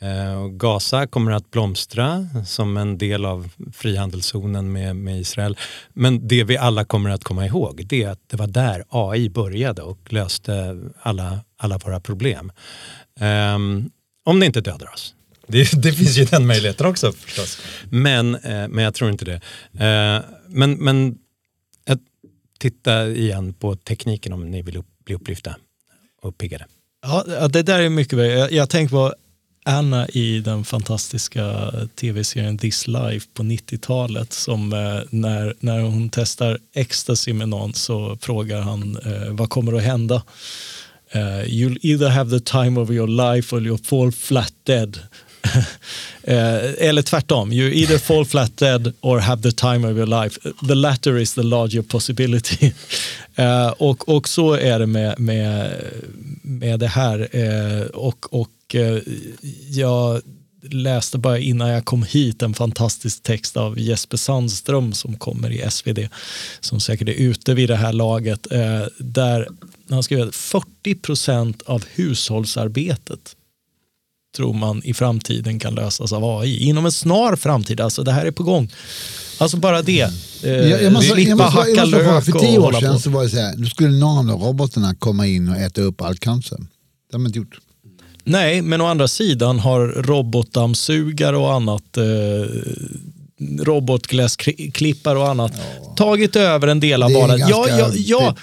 [0.00, 5.56] Eh, och Gaza kommer att blomstra som en del av frihandelszonen med, med Israel.
[5.92, 9.30] Men det vi alla kommer att komma ihåg det är att det var där AI
[9.30, 12.52] började och löste alla, alla våra problem.
[13.54, 13.90] Um,
[14.24, 15.14] om det inte dödar oss.
[15.46, 17.60] Det, det finns ju den möjligheten också förstås.
[17.90, 19.40] Men, eh, men jag tror inte det.
[19.84, 21.18] Eh, men, men
[21.86, 22.00] att
[22.58, 25.56] titta igen på tekniken om ni vill upp, bli upplyfta
[26.22, 26.66] och uppiggade.
[27.02, 28.26] Ja, ja, det där är mycket bra.
[28.26, 29.14] Jag, jag tänker på
[29.64, 36.58] Anna i den fantastiska tv-serien This Life på 90-talet som eh, när, när hon testar
[36.74, 40.22] ecstasy med någon så frågar han eh, vad kommer att hända?
[41.14, 45.00] Uh, you'll either have the time of your life or you'll fall flat dead.
[46.28, 50.40] uh, eller tvärtom, you either fall flat dead or have the time of your life.
[50.68, 52.72] The latter is the larger possibility.
[53.38, 55.72] uh, och, och så är det med, med,
[56.42, 57.28] med det här.
[57.96, 58.48] och, och
[59.70, 60.22] jag
[60.70, 65.70] läste bara innan jag kom hit en fantastisk text av Jesper Sandström som kommer i
[65.70, 66.08] SvD,
[66.60, 68.46] som säkert är ute vid det här laget,
[68.98, 69.48] där
[69.90, 73.36] han skrev att 40 procent av hushållsarbetet
[74.36, 76.58] tror man i framtiden kan lösas av AI.
[76.58, 78.72] Inom en snar framtid, alltså det här är på gång.
[79.38, 80.12] Alltså bara det.
[80.42, 82.94] Eh, jag, jag måste, slippa jag måste, hacka jag måste lök För tio år sedan
[82.94, 83.00] på.
[83.00, 86.58] så var det så här, nu skulle nanorobotarna komma in och äta upp all cancer.
[86.58, 87.58] Det har man inte gjort.
[88.28, 92.04] Nej, men å andra sidan har robotdammsugare och annat eh,
[93.60, 95.94] robotgräsklippare och annat ja.
[95.96, 97.38] tagit över en del av varan.
[97.38, 98.34] Ja, ja, ja,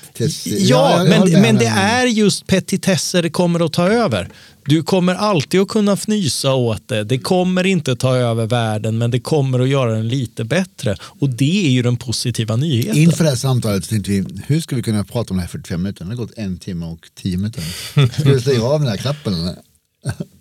[0.45, 4.30] ja, men, men det är just petitesser det kommer att ta över.
[4.68, 7.03] Du kommer alltid att kunna fnysa åt det.
[7.03, 10.98] Det kommer inte ta över världen, men det kommer att göra den lite bättre.
[11.02, 12.98] Och det är ju den positiva nyheten.
[12.98, 15.82] Inför det här samtalet tänkte vi, hur ska vi kunna prata om det här 45
[15.82, 16.06] minuter?
[16.06, 17.64] Det har gått en timme och tio minuter.
[18.20, 19.34] Ska vi stänga av den här knappen?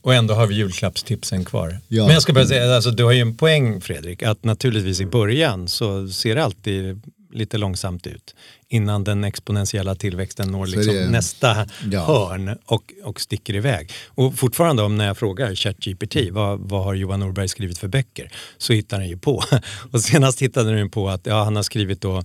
[0.03, 1.79] Och ändå har vi julklappstipsen kvar.
[1.89, 2.05] Ja.
[2.05, 5.07] Men jag ska bara säga, alltså, du har ju en poäng Fredrik, att naturligtvis i
[5.07, 7.03] början så ser det alltid
[7.35, 8.35] lite långsamt ut
[8.69, 12.05] innan den exponentiella tillväxten når liksom det, nästa ja.
[12.05, 13.93] hörn och, och sticker iväg.
[14.09, 18.33] Och fortfarande om när jag frågar ChatGPT vad, vad har Johan Norberg skrivit för böcker
[18.59, 19.43] så hittar den ju på.
[19.93, 22.23] Och senast hittade den på att ja, han har skrivit då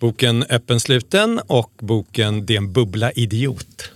[0.00, 3.90] Boken Öppen sluten och boken Det är en bubbla idiot.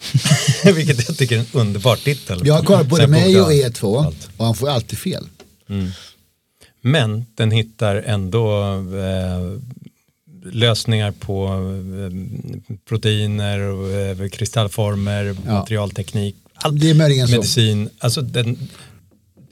[0.75, 2.41] Vilket jag tycker är en underbar titel.
[2.45, 4.05] Jag har kollat både mig och er två
[4.37, 5.29] och han får alltid fel.
[5.69, 5.91] Mm.
[6.81, 9.61] Men den hittar ändå eh,
[10.53, 12.13] lösningar på eh,
[12.89, 15.53] proteiner, och, eh, kristallformer, ja.
[15.53, 17.89] materialteknik, allt, det är medicin.
[17.89, 18.05] Så.
[18.05, 18.69] Alltså den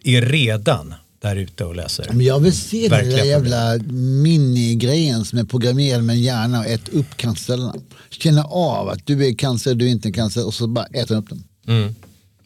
[0.04, 2.06] är redan där ute och läser.
[2.12, 3.78] Men jag vill se den där jävla
[4.22, 7.74] minigrejen som är programmerad med en hjärna och äta upp cancercellerna.
[8.10, 11.28] Känna av att du är cancer, du är inte cancer och så bara äta upp
[11.28, 11.44] den.
[11.66, 11.94] Mm.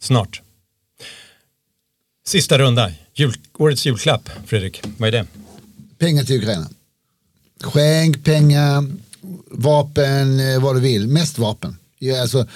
[0.01, 0.43] Snart.
[2.27, 5.27] Sista runda, Jul, årets julklapp, Fredrik, vad är det?
[5.99, 6.69] Pengar till Ukraina.
[7.61, 8.87] Skänk pengar,
[9.51, 11.09] vapen, eh, vad du vill.
[11.09, 11.77] Mest vapen.
[12.03, 12.47] Ja, alltså,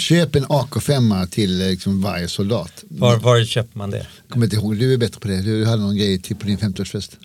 [0.00, 2.84] köp en AK5 till liksom varje soldat.
[2.88, 4.06] Var, var köper man det?
[4.28, 5.40] Kommer inte ihåg, du är bättre på det.
[5.42, 7.16] Du hade någon grej till på din 50-årsfest.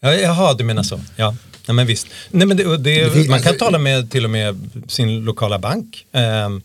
[0.00, 0.14] Ja.
[0.14, 1.00] Jaha, du menar så.
[1.16, 1.36] Ja.
[1.68, 2.06] Nej, men visst.
[2.30, 6.06] Nej, men det, det, man kan tala med till och med sin lokala bank.
[6.12, 6.62] Um,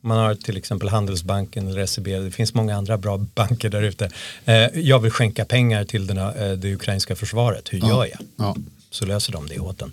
[0.00, 2.04] man har till exempel Handelsbanken eller SEB.
[2.04, 4.10] Det finns många andra bra banker där ute.
[4.48, 7.72] Uh, jag vill skänka pengar till den, uh, det ukrainska försvaret.
[7.72, 7.88] Hur ja.
[7.88, 8.18] gör jag?
[8.36, 8.56] Ja.
[8.90, 9.92] Så löser de det åt en.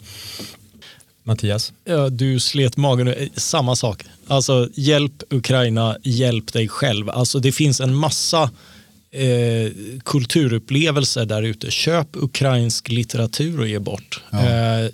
[1.24, 1.74] Mattias?
[1.86, 3.30] Ja, du slet magen.
[3.36, 4.04] Samma sak.
[4.28, 7.10] Alltså, hjälp Ukraina, hjälp dig själv.
[7.10, 8.44] Alltså, det finns en massa
[9.12, 9.72] eh,
[10.06, 11.72] kulturupplevelser där ute.
[11.72, 14.22] Köp ukrainsk litteratur och ge bort.
[14.32, 14.40] Ja.
[14.40, 14.90] Eh,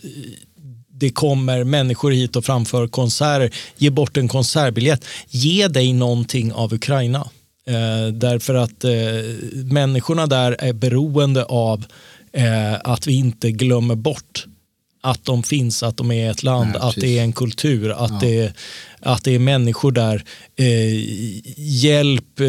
[0.92, 3.52] det kommer människor hit och framför konserter.
[3.78, 5.06] Ge bort en konsertbiljett.
[5.28, 7.30] Ge dig någonting av Ukraina.
[7.68, 8.92] Eh, därför att eh,
[9.72, 11.86] människorna där är beroende av
[12.34, 14.46] eh, att vi inte glömmer bort
[15.02, 18.12] att de finns, att de är ett land, Nej, att det är en kultur, att,
[18.12, 18.20] ja.
[18.22, 18.54] det,
[19.00, 20.24] att det är människor där.
[20.56, 20.66] Eh,
[21.58, 22.48] hjälp, eh,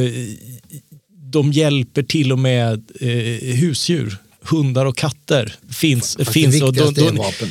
[1.09, 5.55] de hjälper till och med eh, husdjur, hundar och katter.
[5.70, 7.48] Finns, Fast finns, det viktigaste och de, de, är vapen.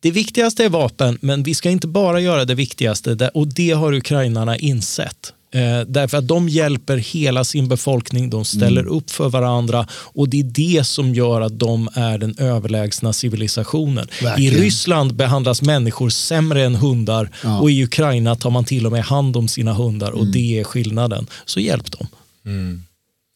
[0.00, 3.92] Det viktigaste är vapen, men vi ska inte bara göra det viktigaste och det har
[3.92, 5.32] ukrainarna insett.
[5.54, 8.92] Eh, därför att de hjälper hela sin befolkning, de ställer mm.
[8.92, 14.08] upp för varandra och det är det som gör att de är den överlägsna civilisationen.
[14.22, 14.54] Verkligen.
[14.54, 17.60] I Ryssland behandlas människor sämre än hundar ja.
[17.60, 20.32] och i Ukraina tar man till och med hand om sina hundar och mm.
[20.32, 21.26] det är skillnaden.
[21.44, 22.06] Så hjälp dem.
[22.46, 22.82] Mm.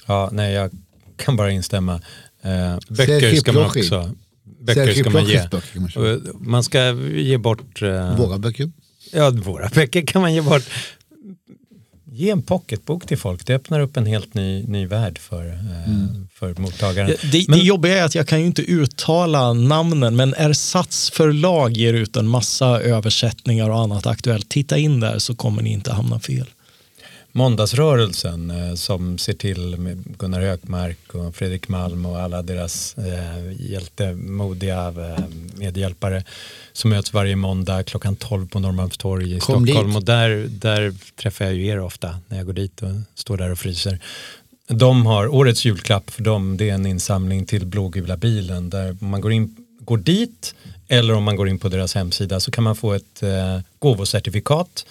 [0.06, 0.70] Ja, nej, jag
[1.16, 2.01] kan bara instämma.
[2.43, 4.10] Eh, böcker ska man också
[4.60, 5.48] böcker ska man ge.
[6.40, 7.82] Man ska ge bort...
[7.82, 8.70] Eh, våra böcker.
[9.12, 10.62] Ja, våra böcker kan man ge bort
[12.16, 13.47] ge en pocketbok till folk.
[13.47, 16.28] Det öppnar upp en helt ny, ny värld för, eh, mm.
[16.34, 17.10] för mottagaren.
[17.32, 21.72] Det, men, det jobbiga är att jag kan ju inte uttala namnen men Ersatz förlag
[21.72, 24.48] ger ut en massa översättningar och annat aktuellt.
[24.48, 26.47] Titta in där så kommer ni inte hamna fel.
[27.36, 33.70] Måndagsrörelsen eh, som ser till med Gunnar Hökmark och Fredrik Malm och alla deras eh,
[33.70, 36.24] hjältemodiga eh, medhjälpare
[36.72, 39.96] som möts varje måndag klockan 12 på Norrmalmstorg i Kom Stockholm dit.
[39.96, 43.52] och där, där träffar jag ju er ofta när jag går dit och står där
[43.52, 43.98] och fryser.
[44.68, 49.20] de har årets julklapp för dem, det är en insamling till blågula bilen där man
[49.20, 50.54] går, in, går dit
[50.88, 54.86] eller om man går in på deras hemsida så kan man få ett eh, gåvocertifikat.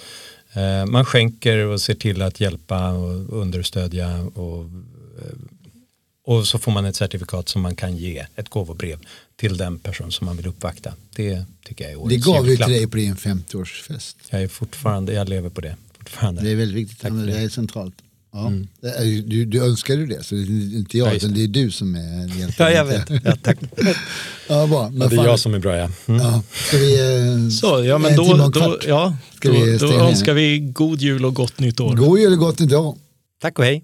[0.56, 5.34] Eh, man skänker och ser till att hjälpa och understödja och, eh,
[6.26, 9.00] och så får man ett certifikat som man kan ge, ett gåvobrev
[9.36, 10.94] till den person som man vill uppvakta.
[11.16, 12.68] Det tycker jag är årets Det gav vi julklapp.
[12.68, 14.16] till dig på din 50-årsfest.
[14.30, 15.76] Jag är fortfarande, jag lever på det.
[15.98, 16.42] Fortfarande.
[16.42, 17.26] Det är väldigt viktigt, Tack det.
[17.26, 17.38] det.
[17.40, 17.96] är centralt.
[18.36, 18.52] Ja.
[19.04, 21.48] Ju- Du, du önskar ju det, så det är inte jag, Ja, utan det är
[21.48, 22.00] du som är
[22.36, 23.10] egentligen Ja, jag vet.
[23.24, 23.58] Ja, tack.
[24.48, 24.90] Ja, bra.
[24.90, 25.90] Men Ja, det är fan, jag som är bra, ja.
[26.06, 26.22] Mm.
[26.22, 30.34] ja, ska vi, eh, Så, ja, men då, då, ja, Ska då, vi då önskar
[30.34, 31.96] vi god jul och gott nytt år.
[31.96, 32.96] God jul och gott nytt år.
[33.42, 33.84] Tack och hej.